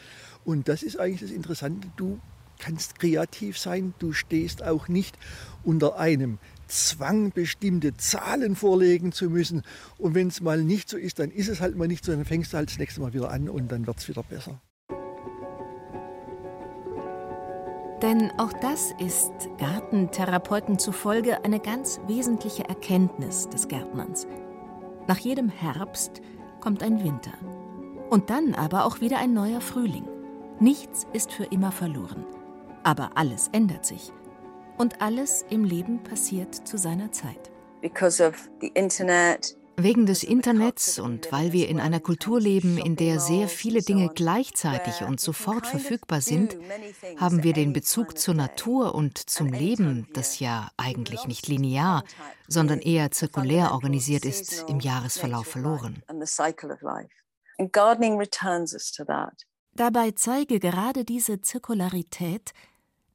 Und 0.45 0.69
das 0.69 0.85
ist 0.85 0.97
eigentlich 0.97 1.23
das 1.23 1.33
Interessante. 1.33 1.89
Du 1.97 2.21
kannst 2.61 3.01
kreativ 3.01 3.59
sein. 3.59 3.95
Du 3.99 4.13
stehst 4.13 4.63
auch 4.63 4.87
nicht 4.87 5.19
unter 5.65 5.99
einem 5.99 6.39
Zwang, 6.69 7.33
bestimmte 7.33 7.97
Zahlen 7.97 8.55
vorlegen 8.55 9.11
zu 9.11 9.29
müssen. 9.29 9.63
Und 9.99 10.15
wenn 10.15 10.29
es 10.29 10.41
mal 10.41 10.63
nicht 10.63 10.89
so 10.89 10.97
ist, 10.97 11.19
dann 11.19 11.33
ist 11.33 11.49
es 11.49 11.61
halt 11.61 11.77
mal 11.77 11.89
nicht 11.89 12.05
so. 12.05 12.13
Dann 12.13 12.25
fängst 12.25 12.53
du 12.53 12.59
halt 12.59 12.71
das 12.71 12.79
nächste 12.79 13.01
Mal 13.01 13.13
wieder 13.13 13.33
an 13.33 13.49
und 13.49 13.73
dann 13.73 13.89
wird 13.89 13.99
es 13.99 14.09
wieder 14.09 14.23
besser. 14.23 14.61
Denn 18.03 18.33
auch 18.39 18.53
das 18.53 18.93
ist 18.99 19.33
Gartentherapeuten 19.59 20.79
zufolge 20.79 21.45
eine 21.45 21.61
ganz 21.61 22.01
wesentliche 22.07 22.69
Erkenntnis 22.69 23.49
des 23.49 23.69
Gärtnerns. 23.69 24.27
Nach 25.07 25.19
jedem 25.19 25.49
Herbst 25.49 26.21
kommt 26.61 26.83
ein 26.83 27.03
Winter. 27.05 27.33
Und 28.11 28.31
dann 28.31 28.55
aber 28.55 28.85
auch 28.85 29.01
wieder 29.01 29.19
ein 29.19 29.33
neuer 29.33 29.61
Frühling. 29.61 30.09
Nichts 30.61 31.07
ist 31.13 31.33
für 31.33 31.45
immer 31.45 31.73
verloren. 31.73 32.25
Aber 32.83 33.13
alles 33.17 33.49
ändert 33.53 33.85
sich. 33.85 34.13
Und 34.77 35.01
alles 35.01 35.45
im 35.51 35.65
Leben 35.65 36.03
passiert 36.03 36.55
zu 36.55 36.79
seiner 36.79 37.13
Zeit. 37.13 37.51
Because 37.81 38.27
of 38.27 38.51
the 38.61 38.69
internet, 38.69 39.57
Wegen 39.77 40.07
des 40.07 40.23
Internets 40.23 41.01
und 41.01 41.33
weil 41.33 41.53
wir 41.53 41.69
in 41.69 41.81
einer 41.81 41.99
Kultur 41.99 42.41
leben, 42.41 42.79
in 42.79 42.95
der 42.95 43.19
sehr 43.19 43.49
viele 43.49 43.83
Dinge 43.83 44.11
gleichzeitig 44.15 45.03
und 45.03 45.21
sofort 45.21 45.67
verfügbar 45.67 46.21
sind, 46.21 46.57
haben 47.17 47.43
wir 47.43 47.53
den 47.53 47.73
Bezug 47.73 48.17
zur 48.17 48.35
Natur 48.35 48.95
und 48.95 49.19
zum 49.19 49.49
Leben, 49.49 50.07
das 50.13 50.39
ja 50.39 50.71
eigentlich 50.77 51.27
nicht 51.27 51.49
linear, 51.49 52.05
sondern 52.47 52.79
eher 52.79 53.11
zirkulär 53.11 53.73
organisiert 53.73 54.25
ist, 54.25 54.65
im 54.69 54.79
Jahresverlauf 54.79 55.49
verloren. 55.49 56.03
Dabei 59.73 60.11
zeige 60.13 60.61
gerade 60.61 61.05
diese 61.05 61.41
Zirkularität, 61.41 62.53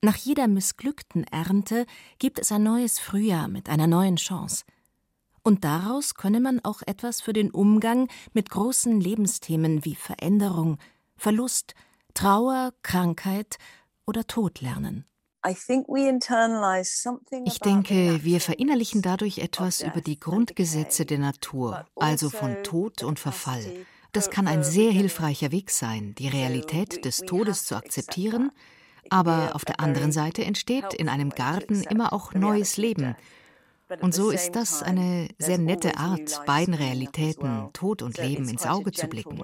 nach 0.01 0.16
jeder 0.16 0.48
missglückten 0.48 1.25
Ernte 1.25 1.86
gibt 2.20 2.39
es 2.39 2.51
ein 2.51 2.63
neues 2.63 3.00
Frühjahr 3.00 3.48
mit 3.48 3.70
einer 3.70 3.88
neuen 3.88 4.18
Chance– 4.18 4.66
und 5.43 5.63
daraus 5.63 6.15
könne 6.15 6.39
man 6.39 6.60
auch 6.63 6.81
etwas 6.86 7.22
für 7.22 7.34
den 7.34 7.51
Umgang 7.51 8.08
mit 8.34 8.50
großen 8.50 9.00
Lebensthemen 9.00 9.86
wie 9.86 9.96
Veränderung, 9.96 10.77
Verlust, 11.15 11.75
Trauer, 12.13 12.74
Krankheit 12.81 13.58
oder 14.05 14.25
Tod 14.27 14.62
lernen. 14.62 15.05
Ich 17.46 17.60
denke, 17.60 18.24
wir 18.24 18.41
verinnerlichen 18.41 19.01
dadurch 19.01 19.38
etwas 19.38 19.81
über 19.81 20.01
die 20.01 20.19
Grundgesetze 20.19 21.05
der 21.05 21.19
Natur, 21.19 21.86
also 21.96 22.29
von 22.29 22.62
Tod 22.63 23.03
und 23.03 23.19
Verfall. 23.19 23.86
Das 24.12 24.29
kann 24.31 24.48
ein 24.48 24.63
sehr 24.63 24.91
hilfreicher 24.91 25.51
Weg 25.51 25.69
sein, 25.69 26.15
die 26.15 26.27
Realität 26.27 27.05
des 27.05 27.19
Todes 27.19 27.65
zu 27.65 27.75
akzeptieren, 27.75 28.51
aber 29.10 29.55
auf 29.55 29.63
der 29.63 29.79
anderen 29.79 30.12
Seite 30.12 30.43
entsteht 30.43 30.93
in 30.93 31.08
einem 31.08 31.29
Garten 31.29 31.84
immer 31.84 32.12
auch 32.12 32.34
neues 32.34 32.77
Leben, 32.77 33.15
und 34.01 34.13
so 34.13 34.29
ist 34.29 34.51
das 34.51 34.84
eine 34.84 35.27
sehr 35.38 35.58
nette 35.58 35.98
Art, 35.98 36.46
beiden 36.46 36.74
Realitäten, 36.74 37.69
Tod 37.74 38.01
und 38.01 38.17
Leben, 38.17 38.48
ins 38.48 38.65
Auge 38.65 38.91
zu 38.91 39.08
blicken. 39.08 39.41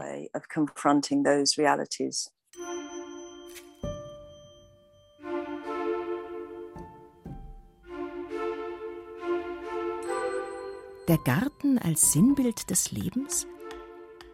Der 11.07 11.17
Garten 11.19 11.77
als 11.77 12.13
Sinnbild 12.13 12.69
des 12.71 12.91
Lebens? 12.91 13.47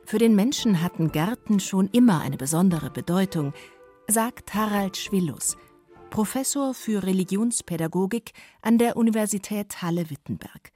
Für 0.06 0.18
den 0.18 0.36
Menschen 0.36 0.82
hatten 0.82 1.12
Gärten 1.12 1.60
schon 1.60 1.90
immer 1.90 2.22
eine 2.22 2.38
besondere 2.38 2.90
Bedeutung, 2.90 3.54
sagt 4.08 4.54
Harald 4.54 4.98
Schwillus, 4.98 5.58
Professor 6.12 6.74
für 6.74 7.04
Religionspädagogik 7.04 8.34
an 8.62 8.78
der 8.78 8.98
Universität 8.98 9.82
Halle-Wittenberg. 9.82 10.74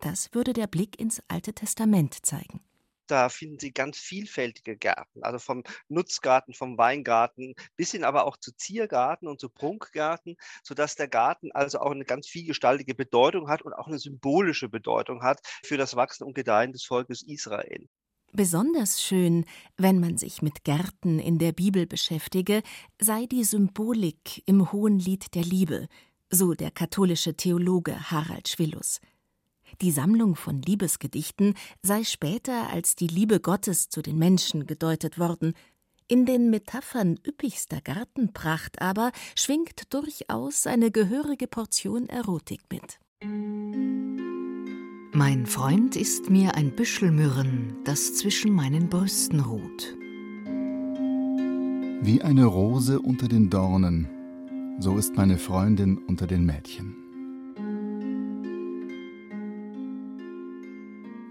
Das 0.00 0.32
würde 0.32 0.54
der 0.54 0.68
Blick 0.68 0.98
ins 0.98 1.22
Alte 1.28 1.52
Testament 1.52 2.24
zeigen. 2.24 2.62
Da 3.06 3.28
finden 3.28 3.58
Sie 3.58 3.72
ganz 3.72 3.98
vielfältige 3.98 4.78
Gärten, 4.78 5.22
also 5.22 5.38
vom 5.38 5.64
Nutzgarten, 5.88 6.54
vom 6.54 6.78
Weingarten 6.78 7.54
bis 7.76 7.90
hin 7.90 8.04
aber 8.04 8.24
auch 8.24 8.38
zu 8.38 8.56
Ziergarten 8.56 9.28
und 9.28 9.38
zu 9.38 9.50
Prunkgarten, 9.50 10.36
sodass 10.62 10.96
der 10.96 11.08
Garten 11.08 11.52
also 11.52 11.80
auch 11.80 11.90
eine 11.90 12.06
ganz 12.06 12.26
vielgestaltige 12.26 12.94
Bedeutung 12.94 13.50
hat 13.50 13.60
und 13.60 13.74
auch 13.74 13.86
eine 13.86 13.98
symbolische 13.98 14.70
Bedeutung 14.70 15.22
hat 15.22 15.40
für 15.62 15.76
das 15.76 15.94
Wachsen 15.94 16.24
und 16.24 16.32
Gedeihen 16.32 16.72
des 16.72 16.84
Volkes 16.84 17.22
Israel. 17.22 17.86
Besonders 18.32 19.02
schön, 19.02 19.44
wenn 19.76 19.98
man 19.98 20.16
sich 20.16 20.40
mit 20.40 20.62
Gärten 20.62 21.18
in 21.18 21.38
der 21.38 21.50
Bibel 21.50 21.86
beschäftige, 21.86 22.62
sei 23.00 23.26
die 23.26 23.42
Symbolik 23.42 24.42
im 24.46 24.70
Hohenlied 24.70 25.34
der 25.34 25.42
Liebe, 25.42 25.88
so 26.30 26.54
der 26.54 26.70
katholische 26.70 27.36
Theologe 27.36 28.10
Harald 28.10 28.48
Schwillus. 28.48 29.00
Die 29.80 29.90
Sammlung 29.90 30.36
von 30.36 30.62
Liebesgedichten 30.62 31.54
sei 31.82 32.04
später 32.04 32.70
als 32.70 32.94
die 32.94 33.08
Liebe 33.08 33.40
Gottes 33.40 33.88
zu 33.88 34.00
den 34.00 34.16
Menschen 34.16 34.66
gedeutet 34.66 35.18
worden. 35.18 35.54
In 36.06 36.24
den 36.24 36.50
Metaphern 36.50 37.18
üppigster 37.26 37.80
Gartenpracht 37.80 38.80
aber 38.80 39.10
schwingt 39.36 39.92
durchaus 39.92 40.68
eine 40.68 40.92
gehörige 40.92 41.48
Portion 41.48 42.08
Erotik 42.08 42.62
mit. 42.70 43.00
Mein 45.20 45.44
Freund 45.44 45.96
ist 45.96 46.30
mir 46.30 46.54
ein 46.54 46.70
Büschel 46.74 47.10
Myrrhen, 47.10 47.76
das 47.84 48.14
zwischen 48.14 48.54
meinen 48.54 48.88
Brüsten 48.88 49.40
ruht. 49.40 49.94
Wie 52.00 52.22
eine 52.22 52.46
Rose 52.46 52.98
unter 52.98 53.28
den 53.28 53.50
Dornen, 53.50 54.08
so 54.78 54.96
ist 54.96 55.14
meine 55.16 55.36
Freundin 55.36 55.98
unter 55.98 56.26
den 56.26 56.46
Mädchen. 56.46 56.96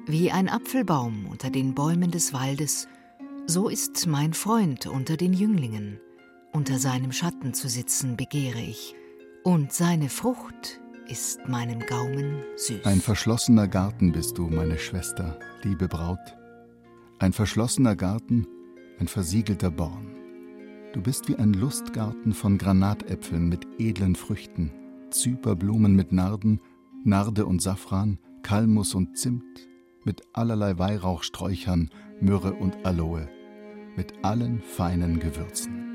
Wie 0.05 0.29
ein 0.29 0.49
Apfelbaum 0.49 1.25
unter 1.25 1.49
den 1.49 1.73
Bäumen 1.73 2.11
des 2.11 2.31
Waldes, 2.31 2.87
so 3.47 3.69
ist 3.69 4.05
mein 4.05 4.33
Freund 4.33 4.85
unter 4.85 5.17
den 5.17 5.33
Jünglingen. 5.33 5.99
Unter 6.53 6.77
seinem 6.77 7.11
Schatten 7.11 7.55
zu 7.55 7.67
sitzen 7.67 8.17
begehre 8.17 8.61
ich, 8.61 8.93
und 9.43 9.73
seine 9.73 10.09
Frucht 10.09 10.78
ist 11.09 11.47
meinem 11.47 11.79
Gaumen 11.79 12.43
süß. 12.55 12.85
Ein 12.85 13.01
verschlossener 13.01 13.67
Garten 13.67 14.11
bist 14.11 14.37
du, 14.37 14.47
meine 14.47 14.77
Schwester, 14.77 15.39
liebe 15.63 15.87
Braut. 15.87 16.19
Ein 17.17 17.33
verschlossener 17.33 17.95
Garten, 17.95 18.47
ein 18.99 19.07
versiegelter 19.07 19.71
Born. 19.71 20.15
Du 20.93 21.01
bist 21.01 21.27
wie 21.27 21.35
ein 21.35 21.53
Lustgarten 21.53 22.33
von 22.33 22.57
Granatäpfeln 22.57 23.49
mit 23.49 23.67
edlen 23.79 24.15
Früchten, 24.15 24.71
Zyperblumen 25.09 25.95
mit 25.95 26.11
Narden, 26.11 26.61
Narde 27.03 27.45
und 27.45 27.61
Safran, 27.61 28.19
Kalmus 28.43 28.93
und 28.93 29.17
Zimt, 29.17 29.67
mit 30.03 30.21
allerlei 30.33 30.77
Weihrauchsträuchern, 30.77 31.89
Myrrhe 32.21 32.53
und 32.53 32.85
Aloe, 32.85 33.27
mit 33.95 34.13
allen 34.23 34.61
feinen 34.61 35.19
Gewürzen. 35.19 35.88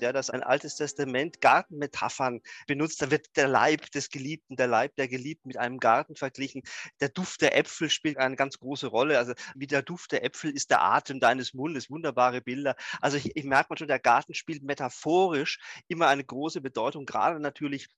Ja, 0.00 0.12
dass 0.12 0.30
ein 0.30 0.42
altes 0.42 0.76
Testament 0.76 1.40
Gartenmetaphern 1.40 2.40
benutzt. 2.66 3.02
Da 3.02 3.10
wird 3.10 3.36
der 3.36 3.48
Leib 3.48 3.90
des 3.92 4.10
Geliebten, 4.10 4.56
der 4.56 4.66
Leib 4.66 4.96
der 4.96 5.08
Geliebten 5.08 5.48
mit 5.48 5.56
einem 5.56 5.78
Garten 5.78 6.16
verglichen. 6.16 6.62
Der 7.00 7.08
Duft 7.08 7.42
der 7.42 7.56
Äpfel 7.56 7.90
spielt 7.90 8.18
eine 8.18 8.36
ganz 8.36 8.58
große 8.58 8.86
Rolle. 8.86 9.18
Also 9.18 9.34
wie 9.54 9.66
der 9.66 9.82
Duft 9.82 10.12
der 10.12 10.24
Äpfel 10.24 10.50
ist 10.50 10.70
der 10.70 10.82
Atem 10.82 11.20
deines 11.20 11.54
Mundes. 11.54 11.90
Wunderbare 11.90 12.40
Bilder. 12.40 12.76
Also 13.00 13.16
ich, 13.16 13.36
ich 13.36 13.44
merke 13.44 13.76
schon, 13.76 13.88
der 13.88 13.98
Garten 13.98 14.34
spielt 14.34 14.62
metaphorisch 14.62 15.58
immer 15.88 16.08
eine 16.08 16.24
große 16.24 16.60
Bedeutung, 16.60 17.06
gerade 17.06 17.40
natürlich 17.40 17.88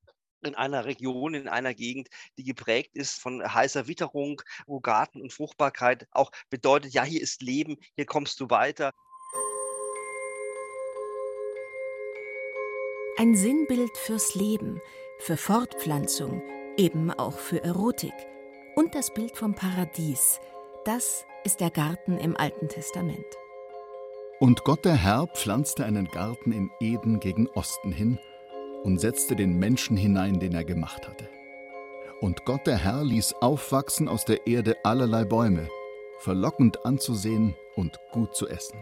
in 0.43 0.55
einer 0.55 0.85
Region, 0.85 1.35
in 1.35 1.49
einer 1.49 1.75
Gegend, 1.75 2.09
die 2.39 2.45
geprägt 2.45 2.97
ist 2.97 3.21
von 3.21 3.43
heißer 3.43 3.87
Witterung, 3.89 4.41
wo 4.67 4.81
Garten 4.81 5.21
und 5.21 5.33
Fruchtbarkeit 5.33 6.07
auch 6.13 6.31
bedeutet, 6.49 6.93
ja, 6.93 7.05
hier 7.05 7.21
ist 7.21 7.43
Leben, 7.43 7.77
hier 7.97 8.07
kommst 8.07 8.41
du 8.41 8.49
weiter. 8.51 8.93
Ein 13.21 13.35
Sinnbild 13.35 13.99
fürs 13.99 14.35
Leben, 14.35 14.81
für 15.19 15.37
Fortpflanzung, 15.37 16.43
eben 16.79 17.11
auch 17.11 17.35
für 17.35 17.63
Erotik. 17.63 18.15
Und 18.75 18.95
das 18.95 19.13
Bild 19.13 19.37
vom 19.37 19.55
Paradies, 19.55 20.41
das 20.87 21.27
ist 21.45 21.61
der 21.61 21.69
Garten 21.69 22.17
im 22.17 22.35
Alten 22.35 22.69
Testament. 22.69 23.27
Und 24.39 24.65
Gott 24.65 24.87
der 24.87 24.95
Herr 24.95 25.27
pflanzte 25.27 25.85
einen 25.85 26.07
Garten 26.07 26.51
in 26.51 26.71
Eden 26.81 27.21
gegen 27.21 27.47
Osten 27.49 27.93
hin 27.93 28.19
und 28.85 28.99
setzte 29.03 29.37
den 29.37 29.59
Menschen 29.59 29.99
hinein, 29.99 30.41
den 30.41 30.55
er 30.55 30.65
gemacht 30.65 31.07
hatte. 31.07 31.29
Und 32.23 32.47
Gott 32.47 32.67
der 32.67 32.79
Herr 32.79 33.05
ließ 33.05 33.35
aufwachsen 33.43 34.09
aus 34.09 34.25
der 34.25 34.47
Erde 34.47 34.79
allerlei 34.83 35.27
Bäume, 35.27 35.69
verlockend 36.21 36.87
anzusehen 36.87 37.55
und 37.77 37.99
gut 38.13 38.35
zu 38.35 38.49
essen, 38.49 38.79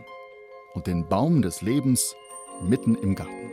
und 0.74 0.86
den 0.86 1.08
Baum 1.08 1.42
des 1.42 1.60
Lebens 1.60 2.14
mitten 2.62 2.94
im 2.94 3.16
Garten. 3.16 3.47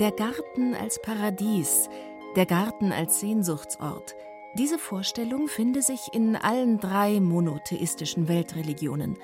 Der 0.00 0.10
Garten 0.10 0.74
als 0.74 1.00
Paradies, 1.02 1.88
der 2.34 2.46
Garten 2.46 2.92
als 2.92 3.20
Sehnsuchtsort, 3.20 4.16
diese 4.56 4.78
Vorstellung 4.78 5.48
finde 5.48 5.82
sich 5.82 6.00
in 6.14 6.34
allen 6.34 6.80
drei 6.80 7.20
monotheistischen 7.20 8.26
Weltreligionen, 8.26 9.18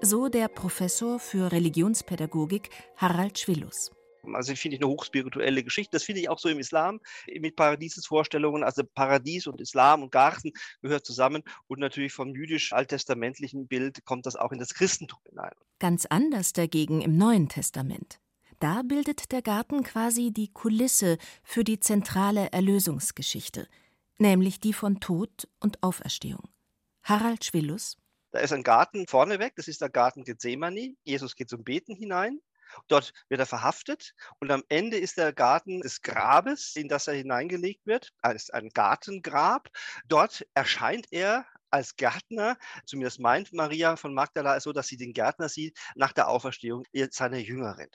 so 0.00 0.28
der 0.30 0.48
Professor 0.48 1.18
für 1.18 1.52
Religionspädagogik 1.52 2.70
Harald 2.96 3.38
Schwillus. 3.38 3.92
Also 4.32 4.54
finde 4.56 4.76
ich 4.76 4.82
eine 4.82 4.90
hochspirituelle 4.90 5.62
Geschichte. 5.62 5.90
Das 5.92 6.04
finde 6.04 6.22
ich 6.22 6.30
auch 6.30 6.38
so 6.38 6.48
im 6.48 6.58
Islam 6.58 7.00
mit 7.38 7.54
Paradiesesvorstellungen. 7.54 8.64
Also 8.64 8.82
Paradies 8.82 9.46
und 9.46 9.60
Islam 9.60 10.02
und 10.02 10.10
Garten 10.10 10.52
gehört 10.80 11.04
zusammen. 11.04 11.42
Und 11.66 11.80
natürlich 11.80 12.14
vom 12.14 12.34
jüdisch-alttestamentlichen 12.34 13.68
Bild 13.68 14.06
kommt 14.06 14.24
das 14.24 14.36
auch 14.36 14.52
in 14.52 14.58
das 14.58 14.72
Christentum 14.72 15.20
hinein. 15.28 15.52
Ganz 15.78 16.06
anders 16.06 16.54
dagegen 16.54 17.02
im 17.02 17.18
Neuen 17.18 17.50
Testament. 17.50 18.18
Da 18.64 18.80
bildet 18.80 19.30
der 19.30 19.42
Garten 19.42 19.82
quasi 19.82 20.32
die 20.32 20.50
Kulisse 20.50 21.18
für 21.42 21.64
die 21.64 21.80
zentrale 21.80 22.50
Erlösungsgeschichte, 22.50 23.68
nämlich 24.16 24.58
die 24.58 24.72
von 24.72 25.00
Tod 25.00 25.46
und 25.60 25.82
Auferstehung. 25.82 26.48
Harald 27.02 27.44
Schwillus. 27.44 27.98
Da 28.30 28.38
ist 28.38 28.54
ein 28.54 28.62
Garten 28.62 29.06
vorneweg, 29.06 29.54
das 29.56 29.68
ist 29.68 29.82
der 29.82 29.90
Garten 29.90 30.24
Gethsemane. 30.24 30.96
Jesus 31.04 31.36
geht 31.36 31.50
zum 31.50 31.62
Beten 31.62 31.94
hinein 31.94 32.40
Dort 32.88 33.12
wird 33.28 33.40
er 33.40 33.46
verhaftet 33.46 34.14
und 34.40 34.50
am 34.50 34.62
Ende 34.68 34.96
ist 34.96 35.16
der 35.16 35.32
Garten 35.32 35.80
des 35.80 36.02
Grabes, 36.02 36.76
in 36.76 36.88
das 36.88 37.06
er 37.06 37.14
hineingelegt 37.14 37.86
wird, 37.86 38.12
als 38.20 38.50
ein 38.50 38.70
Gartengrab. 38.70 39.68
Dort 40.08 40.46
erscheint 40.54 41.06
er 41.10 41.46
als 41.74 41.96
Gärtner, 41.96 42.56
zumindest 42.86 43.20
meint 43.20 43.52
Maria 43.52 43.96
von 43.96 44.14
Magdala 44.14 44.58
so, 44.60 44.72
dass 44.72 44.86
sie 44.86 44.96
den 44.96 45.12
Gärtner 45.12 45.48
sieht 45.48 45.76
nach 45.96 46.12
der 46.12 46.28
Auferstehung 46.28 46.84
seiner 47.10 47.38
Jüngerin. 47.38 47.88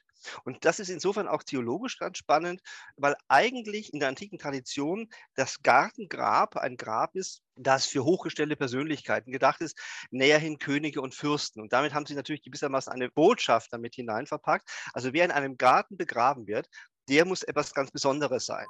Und 0.44 0.66
das 0.66 0.80
ist 0.80 0.90
insofern 0.90 1.30
auch 1.30 1.44
theologisch 1.44 1.98
ganz 1.98 2.18
spannend, 2.18 2.62
weil 2.98 3.16
eigentlich 3.30 3.94
in 3.94 4.00
der 4.00 4.10
antiken 4.10 4.38
Tradition 4.38 5.10
das 5.36 5.62
Gartengrab 5.62 6.58
ein 6.58 6.76
Grab 6.76 7.16
ist, 7.16 7.42
das 7.56 7.86
für 7.86 8.04
hochgestellte 8.04 8.58
Persönlichkeiten 8.58 9.32
gedacht 9.32 9.62
ist, 9.62 9.80
näherhin 10.12 10.60
Könige 10.60 11.02
und 11.02 11.16
Fürsten. 11.16 11.62
Und 11.62 11.72
damit 11.72 11.94
haben 11.94 12.06
sie 12.06 12.16
natürlich 12.16 12.42
gewissermaßen 12.42 12.92
eine 12.92 13.10
Botschaft 13.10 13.72
damit 13.72 13.96
hineinverpackt. 13.96 14.70
Also 14.94 15.14
wer 15.14 15.24
in 15.24 15.32
einem 15.32 15.58
Garten 15.58 15.96
begraben 15.96 16.48
wird, 16.48 16.68
der 17.08 17.24
muss 17.24 17.44
etwas 17.44 17.74
ganz 17.74 17.90
Besonderes 17.92 18.46
sein. 18.46 18.68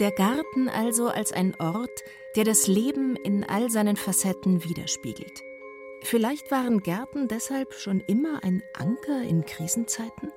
Der 0.00 0.10
Garten 0.10 0.68
also 0.68 1.06
als 1.06 1.32
ein 1.32 1.54
Ort, 1.60 2.02
der 2.34 2.42
das 2.42 2.66
Leben 2.66 3.14
in 3.14 3.44
all 3.44 3.70
seinen 3.70 3.94
Facetten 3.94 4.64
widerspiegelt. 4.64 5.44
Vielleicht 6.02 6.50
waren 6.50 6.80
Gärten 6.80 7.28
deshalb 7.28 7.74
schon 7.74 8.00
immer 8.00 8.42
ein 8.42 8.60
Anker 8.76 9.22
in 9.22 9.46
Krisenzeiten? 9.46 10.32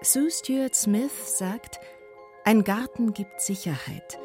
Sue 0.00 0.30
Stuart 0.30 0.74
Smith 0.74 1.36
sagt, 1.36 1.80
ein 2.44 2.64
Garten 2.64 3.12
gibt 3.12 3.42
Sicherheit, 3.42 4.18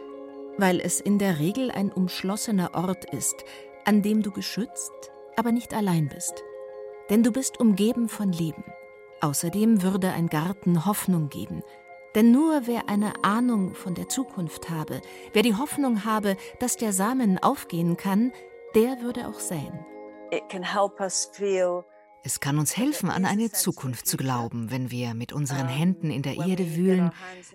weil 0.57 0.79
es 0.79 1.01
in 1.01 1.19
der 1.19 1.39
Regel 1.39 1.69
ein 1.69 1.91
umschlossener 1.91 2.73
Ort 2.73 3.13
ist, 3.13 3.43
an 3.83 4.01
dem 4.01 4.21
du 4.21 4.31
geschützt, 4.31 5.11
aber 5.35 5.51
nicht 5.51 5.73
allein 5.73 6.07
bist. 6.07 6.41
Denn 7.09 7.21
du 7.21 7.33
bist 7.33 7.59
umgeben 7.59 8.07
von 8.07 8.31
Leben. 8.31 8.63
Außerdem 9.19 9.83
würde 9.83 10.11
ein 10.11 10.27
Garten 10.27 10.85
Hoffnung 10.85 11.27
geben, 11.27 11.63
denn 12.15 12.31
nur 12.31 12.67
wer 12.67 12.89
eine 12.89 13.23
Ahnung 13.23 13.73
von 13.75 13.95
der 13.95 14.09
Zukunft 14.09 14.69
habe, 14.69 15.01
wer 15.33 15.43
die 15.43 15.55
Hoffnung 15.55 16.05
habe, 16.05 16.37
dass 16.59 16.77
der 16.77 16.93
Samen 16.93 17.37
aufgehen 17.41 17.97
kann, 17.97 18.31
der 18.75 19.01
würde 19.01 19.27
auch 19.27 19.39
säen. 19.39 19.85
Es 22.25 22.39
kann 22.39 22.57
uns 22.57 22.77
helfen, 22.77 23.09
an 23.09 23.25
eine 23.25 23.51
Zukunft 23.51 24.07
zu 24.07 24.15
glauben, 24.15 24.71
wenn 24.71 24.91
wir 24.91 25.13
mit 25.13 25.33
unseren 25.33 25.67
Händen 25.67 26.09
in 26.09 26.21
der 26.21 26.37
Erde 26.37 26.75
wühlen, 26.75 27.11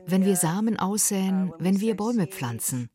wenn 0.07 0.25
wir 0.25 0.37
Samen 0.37 0.79
aussäen, 0.79 1.55
wenn 1.59 1.81
wir 1.81 1.97
Bäume 1.97 2.27
pflanzen. 2.27 2.91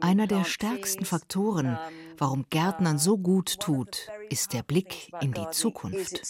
Einer 0.00 0.26
der 0.26 0.44
stärksten 0.44 1.04
Faktoren, 1.04 1.78
warum 2.16 2.46
Gärtnern 2.48 2.98
so 2.98 3.18
gut 3.18 3.60
tut, 3.60 4.08
ist 4.30 4.52
der 4.52 4.62
Blick 4.62 5.10
in 5.20 5.32
die 5.32 5.50
Zukunft. 5.50 6.22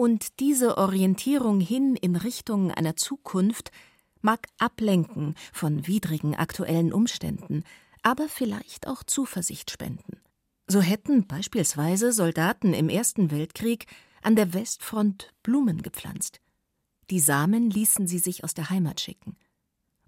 Und 0.00 0.40
diese 0.40 0.78
Orientierung 0.78 1.60
hin 1.60 1.94
in 1.94 2.16
Richtung 2.16 2.70
einer 2.70 2.96
Zukunft 2.96 3.70
mag 4.22 4.46
ablenken 4.58 5.34
von 5.52 5.86
widrigen 5.86 6.34
aktuellen 6.34 6.94
Umständen, 6.94 7.64
aber 8.00 8.26
vielleicht 8.30 8.86
auch 8.86 9.02
Zuversicht 9.02 9.70
spenden. 9.70 10.16
So 10.66 10.80
hätten 10.80 11.26
beispielsweise 11.26 12.12
Soldaten 12.12 12.72
im 12.72 12.88
Ersten 12.88 13.30
Weltkrieg 13.30 13.84
an 14.22 14.36
der 14.36 14.54
Westfront 14.54 15.34
Blumen 15.42 15.82
gepflanzt. 15.82 16.40
Die 17.10 17.20
Samen 17.20 17.68
ließen 17.68 18.06
sie 18.06 18.20
sich 18.20 18.42
aus 18.42 18.54
der 18.54 18.70
Heimat 18.70 19.02
schicken. 19.02 19.36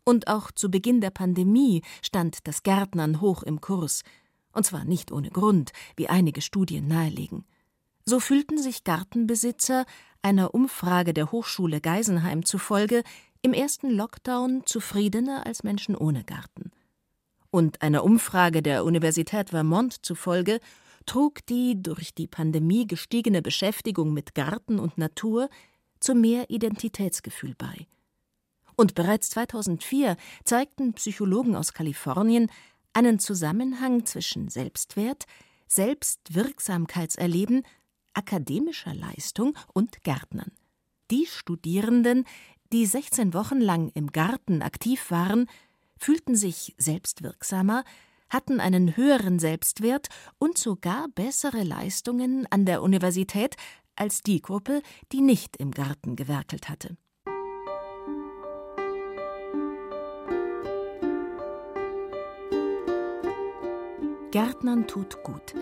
Und 0.05 0.26
auch 0.26 0.50
zu 0.52 0.70
Beginn 0.70 1.02
der 1.02 1.11
Pandemie 1.11 1.83
stand 2.00 2.46
das 2.48 2.62
Gärtnern 2.62 3.20
hoch 3.20 3.42
im 3.42 3.61
Kurs, 3.61 4.05
und 4.55 4.64
zwar 4.64 4.87
nicht 4.87 5.12
ohne 5.12 5.28
Grund, 5.28 5.72
wie 5.96 6.09
einige 6.09 6.40
Studien 6.40 6.88
nahelegen. 6.88 7.44
So 8.05 8.21
fühlten 8.21 8.59
sich 8.59 8.85
Gartenbesitzer 8.85 9.85
einer 10.23 10.55
Umfrage 10.55 11.15
der 11.15 11.33
Hochschule 11.33 11.81
Geisenheim 11.81 12.45
zufolge 12.45 13.03
im 13.43 13.53
ersten 13.53 13.91
Lockdown 13.91 14.62
zufriedener 14.67 15.47
als 15.47 15.62
Menschen 15.62 15.97
ohne 15.97 16.25
Garten. 16.25 16.71
Und 17.51 17.83
einer 17.83 18.05
Umfrage 18.05 18.62
der 18.62 18.85
Universität 18.85 19.51
Vermont 19.51 20.05
zufolge 20.05 20.61
trug 21.07 21.45
die 21.47 21.83
durch 21.83 22.15
die 22.15 22.29
Pandemie 22.29 22.87
gestiegene 22.87 23.43
Beschäftigung 23.43 24.12
mit 24.12 24.35
Garten 24.35 24.79
und 24.79 24.97
Natur 24.99 25.49
zu 26.01 26.15
mehr 26.15 26.51
Identitätsgefühl 26.51 27.55
bei. 27.57 27.87
Und 28.77 28.95
bereits 28.95 29.31
2004 29.31 30.17
zeigten 30.45 30.95
Psychologen 30.95 31.57
aus 31.57 31.75
Kalifornien 31.75 32.51
einen 32.93 33.19
Zusammenhang 33.19 34.07
zwischen 34.07 34.49
Selbstwert, 34.49 35.25
Selbstwirksamkeitserleben 35.67 37.65
akademischer 38.14 38.94
Leistung 38.94 39.57
und 39.72 40.03
Gärtnern. 40.03 40.53
Die 41.11 41.27
Studierenden, 41.27 42.25
die 42.72 42.87
16 42.87 43.35
Wochen 43.35 43.61
lang 43.61 43.90
im 43.94 44.09
Garten 44.09 44.62
aktiv 44.62 45.11
waren, 45.11 45.46
fühlten 45.98 46.35
sich 46.35 46.75
selbstwirksamer, 46.79 47.85
hatten 48.31 48.61
einen 48.61 48.96
höheren 48.96 49.38
Selbstwert 49.38 50.09
und 50.38 50.57
sogar 50.57 51.09
bessere 51.09 51.62
Leistungen 51.62 52.46
an 52.51 52.64
der 52.64 52.83
Universität 52.83 53.57
als 53.94 54.22
die 54.22 54.40
Gruppe, 54.40 54.83
die 55.12 55.20
nicht 55.20 55.57
im 55.59 55.70
Garten 55.70 56.16
gewerkelt 56.16 56.68
hatte. 56.68 56.96
Gärtnern 64.31 64.87
tut 64.87 65.22
gut. 65.22 65.55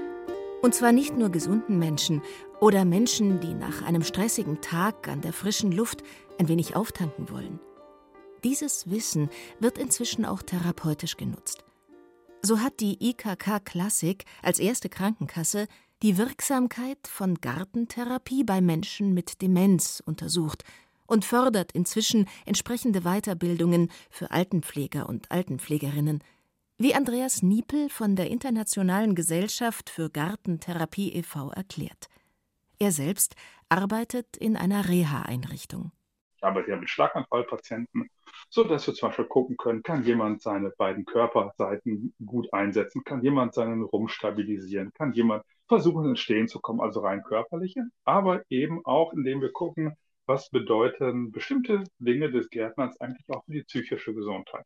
Und 0.62 0.74
zwar 0.74 0.92
nicht 0.92 1.16
nur 1.16 1.30
gesunden 1.30 1.78
Menschen 1.78 2.22
oder 2.60 2.84
Menschen, 2.84 3.40
die 3.40 3.54
nach 3.54 3.82
einem 3.82 4.02
stressigen 4.02 4.60
Tag 4.60 5.08
an 5.08 5.22
der 5.22 5.32
frischen 5.32 5.72
Luft 5.72 6.02
ein 6.38 6.48
wenig 6.48 6.76
auftanken 6.76 7.30
wollen. 7.30 7.58
Dieses 8.44 8.90
Wissen 8.90 9.30
wird 9.58 9.78
inzwischen 9.78 10.24
auch 10.24 10.42
therapeutisch 10.42 11.16
genutzt. 11.16 11.64
So 12.42 12.60
hat 12.60 12.80
die 12.80 12.96
IKK 13.10 13.60
Klassik 13.64 14.24
als 14.42 14.58
erste 14.58 14.88
Krankenkasse 14.88 15.66
die 16.02 16.16
Wirksamkeit 16.16 16.98
von 17.06 17.34
Gartentherapie 17.34 18.44
bei 18.44 18.60
Menschen 18.60 19.12
mit 19.12 19.42
Demenz 19.42 20.02
untersucht 20.04 20.64
und 21.06 21.24
fördert 21.24 21.72
inzwischen 21.72 22.26
entsprechende 22.46 23.02
Weiterbildungen 23.02 23.90
für 24.10 24.30
Altenpfleger 24.30 25.08
und 25.08 25.30
Altenpflegerinnen– 25.30 26.22
wie 26.80 26.94
Andreas 26.94 27.42
Niepel 27.42 27.90
von 27.90 28.16
der 28.16 28.30
Internationalen 28.30 29.14
Gesellschaft 29.14 29.90
für 29.90 30.08
Gartentherapie 30.08 31.12
e.V. 31.12 31.50
erklärt. 31.50 32.08
Er 32.78 32.90
selbst 32.90 33.36
arbeitet 33.68 34.38
in 34.38 34.56
einer 34.56 34.88
Reha-Einrichtung. 34.88 35.92
Ich 36.38 36.42
arbeite 36.42 36.70
ja 36.70 36.76
mit 36.78 36.88
Schlaganfallpatienten, 36.88 38.08
sodass 38.48 38.86
wir 38.86 38.94
zum 38.94 39.10
Beispiel 39.10 39.26
gucken 39.26 39.58
können, 39.58 39.82
kann 39.82 40.04
jemand 40.04 40.40
seine 40.40 40.70
beiden 40.70 41.04
Körperseiten 41.04 42.14
gut 42.24 42.50
einsetzen, 42.54 43.04
kann 43.04 43.22
jemand 43.22 43.52
seinen 43.52 43.82
Rumpf 43.82 44.12
stabilisieren, 44.12 44.90
kann 44.94 45.12
jemand 45.12 45.44
versuchen 45.68 46.08
ins 46.08 46.20
Stehen 46.20 46.48
zu 46.48 46.60
kommen, 46.60 46.80
also 46.80 47.00
rein 47.00 47.22
körperliche, 47.24 47.84
aber 48.06 48.42
eben 48.48 48.82
auch, 48.86 49.12
indem 49.12 49.42
wir 49.42 49.52
gucken, 49.52 49.98
was 50.24 50.48
bedeuten 50.48 51.30
bestimmte 51.30 51.84
Dinge 51.98 52.30
des 52.30 52.48
Gärtners 52.48 52.98
eigentlich 53.02 53.28
auch 53.28 53.44
für 53.44 53.52
die 53.52 53.64
psychische 53.64 54.14
Gesundheit. 54.14 54.64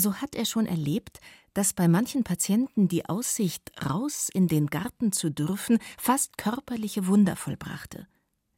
So 0.00 0.14
hat 0.14 0.34
er 0.34 0.46
schon 0.46 0.64
erlebt, 0.64 1.20
dass 1.52 1.74
bei 1.74 1.86
manchen 1.86 2.24
Patienten 2.24 2.88
die 2.88 3.04
Aussicht, 3.04 3.70
raus 3.84 4.30
in 4.32 4.48
den 4.48 4.68
Garten 4.68 5.12
zu 5.12 5.28
dürfen, 5.28 5.78
fast 5.98 6.38
körperliche 6.38 7.06
Wunder 7.06 7.36
vollbrachte. 7.36 8.06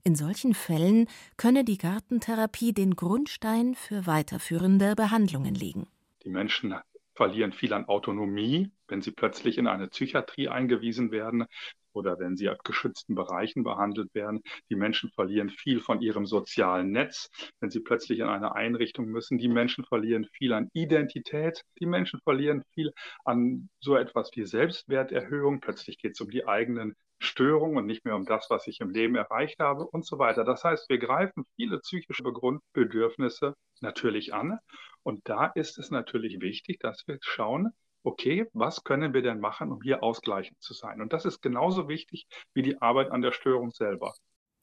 In 0.05 0.15
solchen 0.15 0.55
Fällen 0.55 1.09
könne 1.37 1.65
die 1.65 1.79
Gartentherapie 1.79 2.73
den 2.73 2.95
Grundstein 2.95 3.75
für 3.75 4.07
weiterführende 4.07 4.95
Behandlungen 4.95 5.57
legen. 5.57 5.89
Die 6.23 6.31
Menschen 6.31 6.77
verlieren 7.15 7.53
viel 7.53 7.73
an 7.73 7.87
Autonomie, 7.87 8.71
wenn 8.87 9.03
sie 9.03 9.11
plötzlich 9.11 9.59
in 9.59 9.67
eine 9.67 9.89
Psychiatrie 9.89 10.49
eingewiesen 10.49 11.11
werden 11.11 11.47
oder 11.93 12.19
wenn 12.19 12.37
sie 12.37 12.49
auf 12.49 12.59
geschützten 12.59 13.15
Bereichen 13.15 13.65
behandelt 13.65 14.15
werden. 14.15 14.43
Die 14.71 14.77
Menschen 14.77 15.11
verlieren 15.11 15.51
viel 15.51 15.81
von 15.81 16.01
ihrem 16.01 16.27
sozialen 16.27 16.91
Netz, 16.91 17.29
wenn 17.61 17.71
sie 17.71 17.81
plötzlich 17.81 18.21
in 18.21 18.29
eine 18.29 18.55
Einrichtung 18.55 19.07
müssen. 19.07 19.39
Die 19.39 19.49
Menschen 19.49 19.85
verlieren 19.85 20.27
viel 20.33 20.53
an 20.53 20.69
Identität. 20.73 21.63
Die 21.81 21.87
Menschen 21.87 22.21
verlieren 22.25 22.63
viel 22.75 22.93
an 23.25 23.69
so 23.81 23.97
etwas 23.97 24.31
wie 24.35 24.45
Selbstwerterhöhung. 24.45 25.61
Plötzlich 25.61 25.99
geht 25.99 26.13
es 26.13 26.21
um 26.21 26.31
die 26.31 26.47
eigenen 26.47 26.95
Störungen 27.23 27.79
und 27.79 27.87
nicht 27.87 28.05
mehr 28.05 28.17
um 28.17 28.25
das, 28.25 28.47
was 28.51 28.67
ich 28.67 28.81
im 28.81 28.91
Leben 28.91 29.15
erreicht 29.15 29.61
habe 29.61 29.87
und 29.87 30.05
so 30.05 30.19
weiter. 30.19 30.45
Das 30.45 30.65
heißt, 30.65 30.89
wir 30.89 30.99
greifen 30.99 31.45
viele 31.57 31.79
psychische 31.79 32.25
Grundbedürfnisse 32.25 33.55
natürlich 33.81 34.35
an. 34.35 34.59
Und 35.03 35.29
da 35.29 35.47
ist 35.47 35.79
es 35.79 35.91
natürlich 35.91 36.41
wichtig, 36.41 36.79
dass 36.81 37.07
wir 37.07 37.19
schauen, 37.21 37.73
okay, 38.05 38.47
was 38.53 38.85
können 38.85 39.15
wir 39.15 39.23
denn 39.23 39.41
machen, 39.41 39.71
um 39.73 39.83
hier 39.83 40.03
ausgleichend 40.03 40.61
zu 40.63 40.75
sein? 40.75 41.01
Und 41.01 41.13
das 41.13 41.25
ist 41.25 41.41
genauso 41.41 41.89
wichtig 41.89 42.27
wie 42.55 42.63
die 42.63 42.81
Arbeit 42.81 43.11
an 43.11 43.23
der 43.23 43.33
Störung 43.33 43.71
selber. 43.71 44.15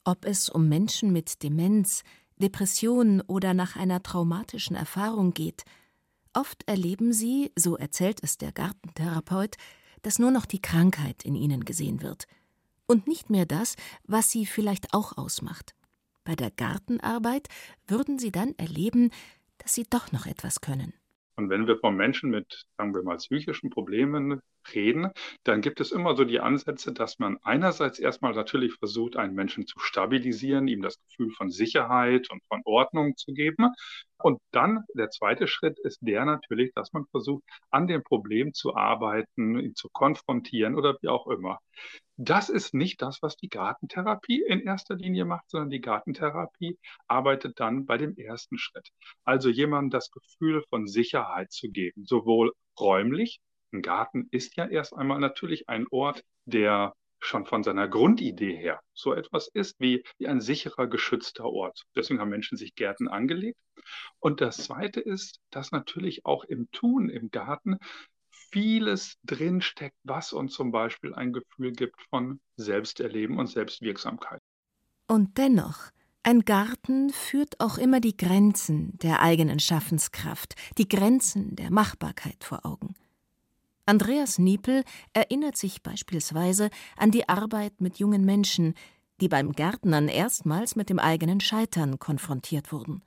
Ob 0.03 0.25
es 0.25 0.49
um 0.49 0.67
Menschen 0.67 1.11
mit 1.11 1.43
Demenz, 1.43 2.03
Depressionen 2.37 3.21
oder 3.21 3.53
nach 3.53 3.75
einer 3.75 4.01
traumatischen 4.01 4.75
Erfahrung 4.75 5.33
geht, 5.33 5.63
oft 6.33 6.67
erleben 6.67 7.13
sie, 7.13 7.51
so 7.55 7.75
erzählt 7.77 8.19
es 8.23 8.37
der 8.37 8.51
Gartentherapeut, 8.51 9.55
dass 10.01 10.19
nur 10.19 10.31
noch 10.31 10.45
die 10.45 10.61
Krankheit 10.61 11.23
in 11.23 11.35
ihnen 11.35 11.65
gesehen 11.65 12.01
wird 12.01 12.25
und 12.87 13.07
nicht 13.07 13.29
mehr 13.29 13.45
das, 13.45 13.75
was 14.03 14.31
sie 14.31 14.45
vielleicht 14.45 14.93
auch 14.93 15.17
ausmacht. 15.17 15.75
Bei 16.23 16.35
der 16.35 16.51
Gartenarbeit 16.51 17.47
würden 17.87 18.19
sie 18.19 18.31
dann 18.31 18.55
erleben, 18.55 19.11
dass 19.57 19.73
sie 19.73 19.83
doch 19.83 20.11
noch 20.11 20.25
etwas 20.25 20.61
können. 20.61 20.93
Und 21.39 21.49
wenn 21.49 21.67
wir 21.67 21.77
von 21.77 21.95
Menschen 21.95 22.31
mit, 22.31 22.65
sagen 22.77 22.93
wir 22.93 23.01
mal, 23.01 23.15
psychischen 23.15 23.69
Problemen 23.69 24.41
reden, 24.73 25.09
dann 25.43 25.61
gibt 25.61 25.79
es 25.79 25.91
immer 25.91 26.15
so 26.15 26.23
die 26.25 26.39
Ansätze, 26.39 26.93
dass 26.93 27.19
man 27.19 27.37
einerseits 27.43 27.99
erstmal 27.99 28.33
natürlich 28.33 28.73
versucht, 28.75 29.17
einen 29.17 29.35
Menschen 29.35 29.65
zu 29.67 29.79
stabilisieren, 29.79 30.67
ihm 30.67 30.81
das 30.81 30.99
Gefühl 31.01 31.31
von 31.31 31.49
Sicherheit 31.49 32.29
und 32.31 32.41
von 32.47 32.61
Ordnung 32.65 33.15
zu 33.15 33.33
geben. 33.33 33.69
Und 34.17 34.39
dann 34.51 34.83
der 34.93 35.09
zweite 35.09 35.47
Schritt 35.47 35.79
ist 35.79 35.99
der 36.01 36.25
natürlich, 36.25 36.71
dass 36.73 36.91
man 36.93 37.05
versucht, 37.11 37.43
an 37.69 37.87
dem 37.87 38.03
Problem 38.03 38.53
zu 38.53 38.75
arbeiten, 38.75 39.59
ihn 39.59 39.75
zu 39.75 39.89
konfrontieren 39.89 40.75
oder 40.75 40.97
wie 41.01 41.07
auch 41.07 41.27
immer. 41.27 41.59
Das 42.17 42.49
ist 42.49 42.73
nicht 42.73 43.01
das, 43.01 43.21
was 43.21 43.37
die 43.37 43.47
Gartentherapie 43.47 44.43
in 44.45 44.59
erster 44.61 44.95
Linie 44.95 45.23
macht, 45.23 45.49
sondern 45.49 45.69
die 45.69 45.79
Gartentherapie 45.79 46.77
arbeitet 47.07 47.59
dann 47.61 47.85
bei 47.85 47.97
dem 47.97 48.17
ersten 48.17 48.57
Schritt. 48.57 48.89
Also 49.23 49.49
jemandem 49.49 49.91
das 49.91 50.11
Gefühl 50.11 50.63
von 50.69 50.85
Sicherheit 50.85 51.51
zu 51.53 51.69
geben, 51.69 52.03
sowohl 52.05 52.51
räumlich, 52.77 53.39
ein 53.71 53.81
Garten 53.81 54.27
ist 54.31 54.55
ja 54.55 54.67
erst 54.67 54.93
einmal 54.93 55.19
natürlich 55.19 55.69
ein 55.69 55.85
Ort, 55.91 56.23
der 56.45 56.93
schon 57.19 57.45
von 57.45 57.63
seiner 57.63 57.87
Grundidee 57.87 58.55
her 58.55 58.79
so 58.93 59.13
etwas 59.13 59.49
ist 59.49 59.79
wie, 59.79 60.03
wie 60.17 60.27
ein 60.27 60.41
sicherer, 60.41 60.87
geschützter 60.87 61.45
Ort. 61.45 61.83
Deswegen 61.95 62.19
haben 62.19 62.29
Menschen 62.29 62.57
sich 62.57 62.75
Gärten 62.75 63.07
angelegt. 63.07 63.59
Und 64.19 64.41
das 64.41 64.57
Zweite 64.57 65.01
ist, 65.01 65.39
dass 65.49 65.71
natürlich 65.71 66.25
auch 66.25 66.43
im 66.45 66.71
Tun 66.71 67.09
im 67.09 67.29
Garten 67.29 67.77
vieles 68.51 69.17
drinsteckt, 69.25 69.97
was 70.03 70.33
uns 70.33 70.53
zum 70.53 70.71
Beispiel 70.71 71.13
ein 71.13 71.33
Gefühl 71.33 71.73
gibt 71.73 72.01
von 72.09 72.39
Selbsterleben 72.55 73.37
und 73.37 73.47
Selbstwirksamkeit. 73.47 74.41
Und 75.07 75.37
dennoch, 75.37 75.91
ein 76.23 76.41
Garten 76.41 77.09
führt 77.09 77.59
auch 77.59 77.77
immer 77.77 77.99
die 77.99 78.17
Grenzen 78.17 78.97
der 78.99 79.21
eigenen 79.21 79.59
Schaffenskraft, 79.59 80.55
die 80.77 80.87
Grenzen 80.87 81.55
der 81.55 81.71
Machbarkeit 81.71 82.43
vor 82.43 82.65
Augen. 82.65 82.95
Andreas 83.89 84.37
Niepel 84.37 84.83
erinnert 85.13 85.57
sich 85.57 85.81
beispielsweise 85.81 86.69
an 86.95 87.09
die 87.09 87.27
Arbeit 87.27 87.81
mit 87.81 87.97
jungen 87.97 88.23
Menschen, 88.23 88.75
die 89.19 89.27
beim 89.27 89.51
Gärtnern 89.51 90.09
erstmals 90.09 90.75
mit 90.75 90.91
dem 90.91 90.99
eigenen 90.99 91.39
Scheitern 91.39 91.97
konfrontiert 91.97 92.71
wurden. 92.71 93.01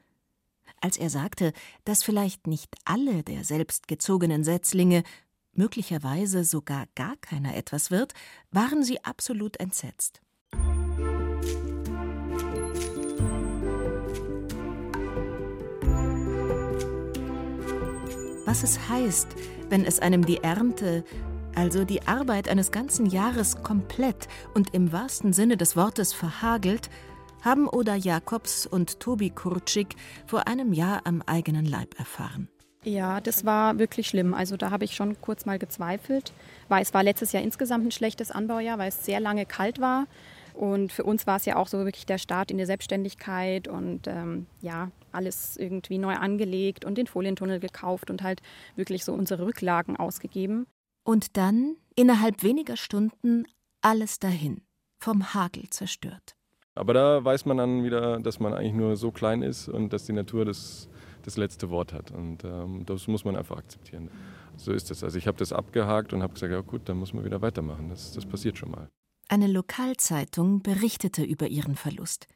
Als 0.80 0.96
er 0.96 1.08
sagte, 1.08 1.52
dass 1.84 2.02
vielleicht 2.02 2.48
nicht 2.48 2.74
alle 2.84 3.22
der 3.22 3.44
selbstgezogenen 3.44 4.42
Setzlinge, 4.42 5.04
möglicherweise 5.52 6.42
sogar 6.42 6.86
gar 6.96 7.16
keiner 7.18 7.54
etwas 7.54 7.92
wird, 7.92 8.14
waren 8.50 8.82
sie 8.82 9.04
absolut 9.04 9.60
entsetzt. 9.60 10.20
Was 18.52 18.64
es 18.64 18.86
heißt, 18.90 19.28
wenn 19.70 19.86
es 19.86 19.98
einem 19.98 20.26
die 20.26 20.44
Ernte, 20.44 21.04
also 21.54 21.86
die 21.86 22.06
Arbeit 22.06 22.50
eines 22.50 22.70
ganzen 22.70 23.06
Jahres 23.06 23.62
komplett 23.62 24.28
und 24.52 24.74
im 24.74 24.92
wahrsten 24.92 25.32
Sinne 25.32 25.56
des 25.56 25.74
Wortes 25.74 26.12
verhagelt, 26.12 26.90
haben 27.40 27.66
Oda 27.66 27.94
Jakobs 27.94 28.66
und 28.66 29.00
Tobi 29.00 29.30
Kurczyk 29.30 29.96
vor 30.26 30.48
einem 30.48 30.74
Jahr 30.74 31.00
am 31.04 31.22
eigenen 31.22 31.64
Leib 31.64 31.98
erfahren. 31.98 32.50
Ja, 32.84 33.22
das 33.22 33.46
war 33.46 33.78
wirklich 33.78 34.08
schlimm. 34.08 34.34
Also 34.34 34.58
da 34.58 34.70
habe 34.70 34.84
ich 34.84 34.94
schon 34.94 35.18
kurz 35.22 35.46
mal 35.46 35.58
gezweifelt, 35.58 36.34
weil 36.68 36.82
es 36.82 36.92
war 36.92 37.02
letztes 37.02 37.32
Jahr 37.32 37.42
insgesamt 37.42 37.86
ein 37.86 37.90
schlechtes 37.90 38.30
Anbaujahr, 38.30 38.76
weil 38.76 38.90
es 38.90 39.06
sehr 39.06 39.20
lange 39.20 39.46
kalt 39.46 39.80
war. 39.80 40.06
Und 40.54 40.92
für 40.92 41.04
uns 41.04 41.26
war 41.26 41.36
es 41.36 41.44
ja 41.44 41.56
auch 41.56 41.68
so 41.68 41.78
wirklich 41.78 42.06
der 42.06 42.18
Start 42.18 42.50
in 42.50 42.58
die 42.58 42.66
Selbstständigkeit 42.66 43.68
und 43.68 44.06
ähm, 44.06 44.46
ja, 44.60 44.90
alles 45.12 45.56
irgendwie 45.56 45.98
neu 45.98 46.14
angelegt 46.14 46.84
und 46.84 46.98
den 46.98 47.06
Folientunnel 47.06 47.60
gekauft 47.60 48.10
und 48.10 48.22
halt 48.22 48.40
wirklich 48.76 49.04
so 49.04 49.12
unsere 49.12 49.46
Rücklagen 49.46 49.96
ausgegeben. 49.96 50.66
Und 51.04 51.36
dann, 51.36 51.76
innerhalb 51.96 52.42
weniger 52.42 52.76
Stunden, 52.76 53.44
alles 53.80 54.18
dahin, 54.18 54.62
vom 55.00 55.34
Hagel 55.34 55.68
zerstört. 55.70 56.36
Aber 56.74 56.94
da 56.94 57.24
weiß 57.24 57.44
man 57.44 57.58
dann 57.58 57.84
wieder, 57.84 58.18
dass 58.20 58.40
man 58.40 58.54
eigentlich 58.54 58.72
nur 58.72 58.96
so 58.96 59.10
klein 59.10 59.42
ist 59.42 59.68
und 59.68 59.92
dass 59.92 60.06
die 60.06 60.12
Natur 60.12 60.44
das, 60.44 60.88
das 61.22 61.36
letzte 61.36 61.70
Wort 61.70 61.92
hat. 61.92 62.10
Und 62.10 62.44
ähm, 62.44 62.84
das 62.86 63.08
muss 63.08 63.24
man 63.24 63.36
einfach 63.36 63.58
akzeptieren. 63.58 64.10
So 64.56 64.72
ist 64.72 64.90
es. 64.90 65.04
Also 65.04 65.18
ich 65.18 65.26
habe 65.26 65.38
das 65.38 65.52
abgehakt 65.52 66.12
und 66.12 66.22
habe 66.22 66.32
gesagt, 66.32 66.52
ja 66.52 66.60
gut, 66.60 66.82
dann 66.88 66.96
muss 66.98 67.12
man 67.12 67.24
wieder 67.24 67.42
weitermachen. 67.42 67.88
Das, 67.90 68.12
das 68.12 68.24
passiert 68.24 68.56
schon 68.56 68.70
mal. 68.70 68.88
Eine 69.32 69.46
Lokalzeitung 69.46 70.60
berichtete 70.60 71.24
über 71.24 71.48
ihren 71.48 71.74
Verlust. 71.74 72.26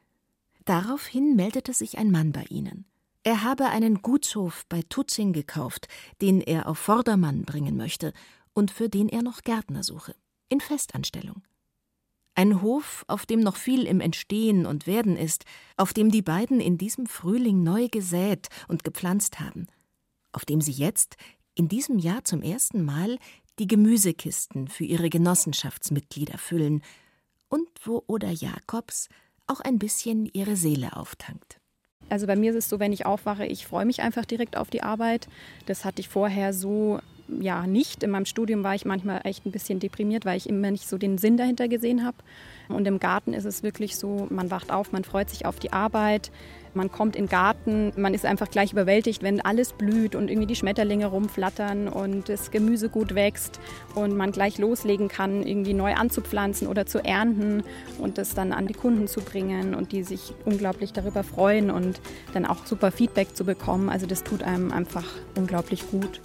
Daraufhin 0.64 1.36
meldete 1.36 1.74
sich 1.74 1.98
ein 1.98 2.10
Mann 2.10 2.32
bei 2.32 2.44
ihnen. 2.44 2.86
Er 3.22 3.42
habe 3.42 3.66
einen 3.66 4.00
Gutshof 4.00 4.64
bei 4.70 4.80
Tutzing 4.80 5.34
gekauft, 5.34 5.88
den 6.22 6.40
er 6.40 6.66
auf 6.66 6.78
Vordermann 6.78 7.42
bringen 7.42 7.76
möchte 7.76 8.14
und 8.54 8.70
für 8.70 8.88
den 8.88 9.10
er 9.10 9.20
noch 9.20 9.42
Gärtner 9.42 9.82
suche, 9.82 10.14
in 10.48 10.58
Festanstellung. 10.58 11.42
Ein 12.34 12.62
Hof, 12.62 13.04
auf 13.08 13.26
dem 13.26 13.40
noch 13.40 13.56
viel 13.56 13.84
im 13.84 14.00
Entstehen 14.00 14.64
und 14.64 14.86
Werden 14.86 15.18
ist, 15.18 15.44
auf 15.76 15.92
dem 15.92 16.10
die 16.10 16.22
beiden 16.22 16.60
in 16.60 16.78
diesem 16.78 17.04
Frühling 17.04 17.62
neu 17.62 17.88
gesät 17.88 18.48
und 18.68 18.84
gepflanzt 18.84 19.38
haben, 19.38 19.66
auf 20.32 20.46
dem 20.46 20.62
sie 20.62 20.72
jetzt, 20.72 21.18
in 21.54 21.68
diesem 21.68 21.98
Jahr 21.98 22.24
zum 22.24 22.40
ersten 22.40 22.82
Mal, 22.82 23.18
die 23.58 23.66
Gemüsekisten 23.66 24.68
für 24.68 24.84
ihre 24.84 25.10
Genossenschaftsmitglieder 25.10 26.38
füllen 26.38 26.82
und 27.48 27.68
wo 27.84 28.02
Oda 28.06 28.30
Jakobs 28.30 29.08
auch 29.46 29.60
ein 29.60 29.78
bisschen 29.78 30.28
ihre 30.32 30.56
Seele 30.56 30.96
auftankt. 30.96 31.60
Also 32.08 32.26
bei 32.26 32.36
mir 32.36 32.50
ist 32.50 32.56
es 32.56 32.68
so, 32.68 32.78
wenn 32.78 32.92
ich 32.92 33.06
aufwache, 33.06 33.46
ich 33.46 33.66
freue 33.66 33.84
mich 33.84 34.02
einfach 34.02 34.24
direkt 34.24 34.56
auf 34.56 34.70
die 34.70 34.82
Arbeit. 34.82 35.28
Das 35.66 35.84
hatte 35.84 36.00
ich 36.00 36.08
vorher 36.08 36.52
so 36.52 37.00
ja 37.28 37.66
nicht. 37.66 38.02
In 38.02 38.10
meinem 38.10 38.26
Studium 38.26 38.64
war 38.64 38.74
ich 38.74 38.84
manchmal 38.84 39.20
echt 39.24 39.46
ein 39.46 39.52
bisschen 39.52 39.80
deprimiert, 39.80 40.24
weil 40.24 40.36
ich 40.36 40.48
immer 40.48 40.70
nicht 40.70 40.88
so 40.88 40.98
den 40.98 41.18
Sinn 41.18 41.36
dahinter 41.36 41.68
gesehen 41.68 42.04
habe. 42.04 42.16
Und 42.68 42.86
im 42.86 42.98
Garten 42.98 43.32
ist 43.32 43.44
es 43.44 43.62
wirklich 43.62 43.96
so, 43.96 44.26
man 44.30 44.50
wacht 44.50 44.72
auf, 44.72 44.92
man 44.92 45.04
freut 45.04 45.30
sich 45.30 45.46
auf 45.46 45.58
die 45.58 45.72
Arbeit, 45.72 46.32
man 46.74 46.90
kommt 46.90 47.16
in 47.16 47.24
den 47.24 47.30
Garten, 47.30 47.92
man 47.96 48.12
ist 48.12 48.26
einfach 48.26 48.50
gleich 48.50 48.72
überwältigt, 48.72 49.22
wenn 49.22 49.40
alles 49.40 49.72
blüht 49.72 50.14
und 50.14 50.30
irgendwie 50.30 50.46
die 50.46 50.56
Schmetterlinge 50.56 51.06
rumflattern 51.06 51.88
und 51.88 52.28
das 52.28 52.50
Gemüse 52.50 52.88
gut 52.88 53.14
wächst 53.14 53.60
und 53.94 54.16
man 54.16 54.32
gleich 54.32 54.58
loslegen 54.58 55.08
kann, 55.08 55.42
irgendwie 55.42 55.74
neu 55.74 55.94
anzupflanzen 55.94 56.68
oder 56.68 56.84
zu 56.84 57.02
ernten 57.02 57.62
und 57.98 58.18
das 58.18 58.34
dann 58.34 58.52
an 58.52 58.66
die 58.66 58.74
Kunden 58.74 59.08
zu 59.08 59.20
bringen 59.20 59.74
und 59.74 59.92
die 59.92 60.02
sich 60.02 60.34
unglaublich 60.44 60.92
darüber 60.92 61.22
freuen 61.24 61.70
und 61.70 62.00
dann 62.34 62.44
auch 62.44 62.66
super 62.66 62.90
Feedback 62.90 63.34
zu 63.34 63.44
bekommen. 63.44 63.88
Also 63.88 64.06
das 64.06 64.22
tut 64.22 64.42
einem 64.42 64.70
einfach 64.70 65.06
unglaublich 65.34 65.88
gut. 65.90 66.20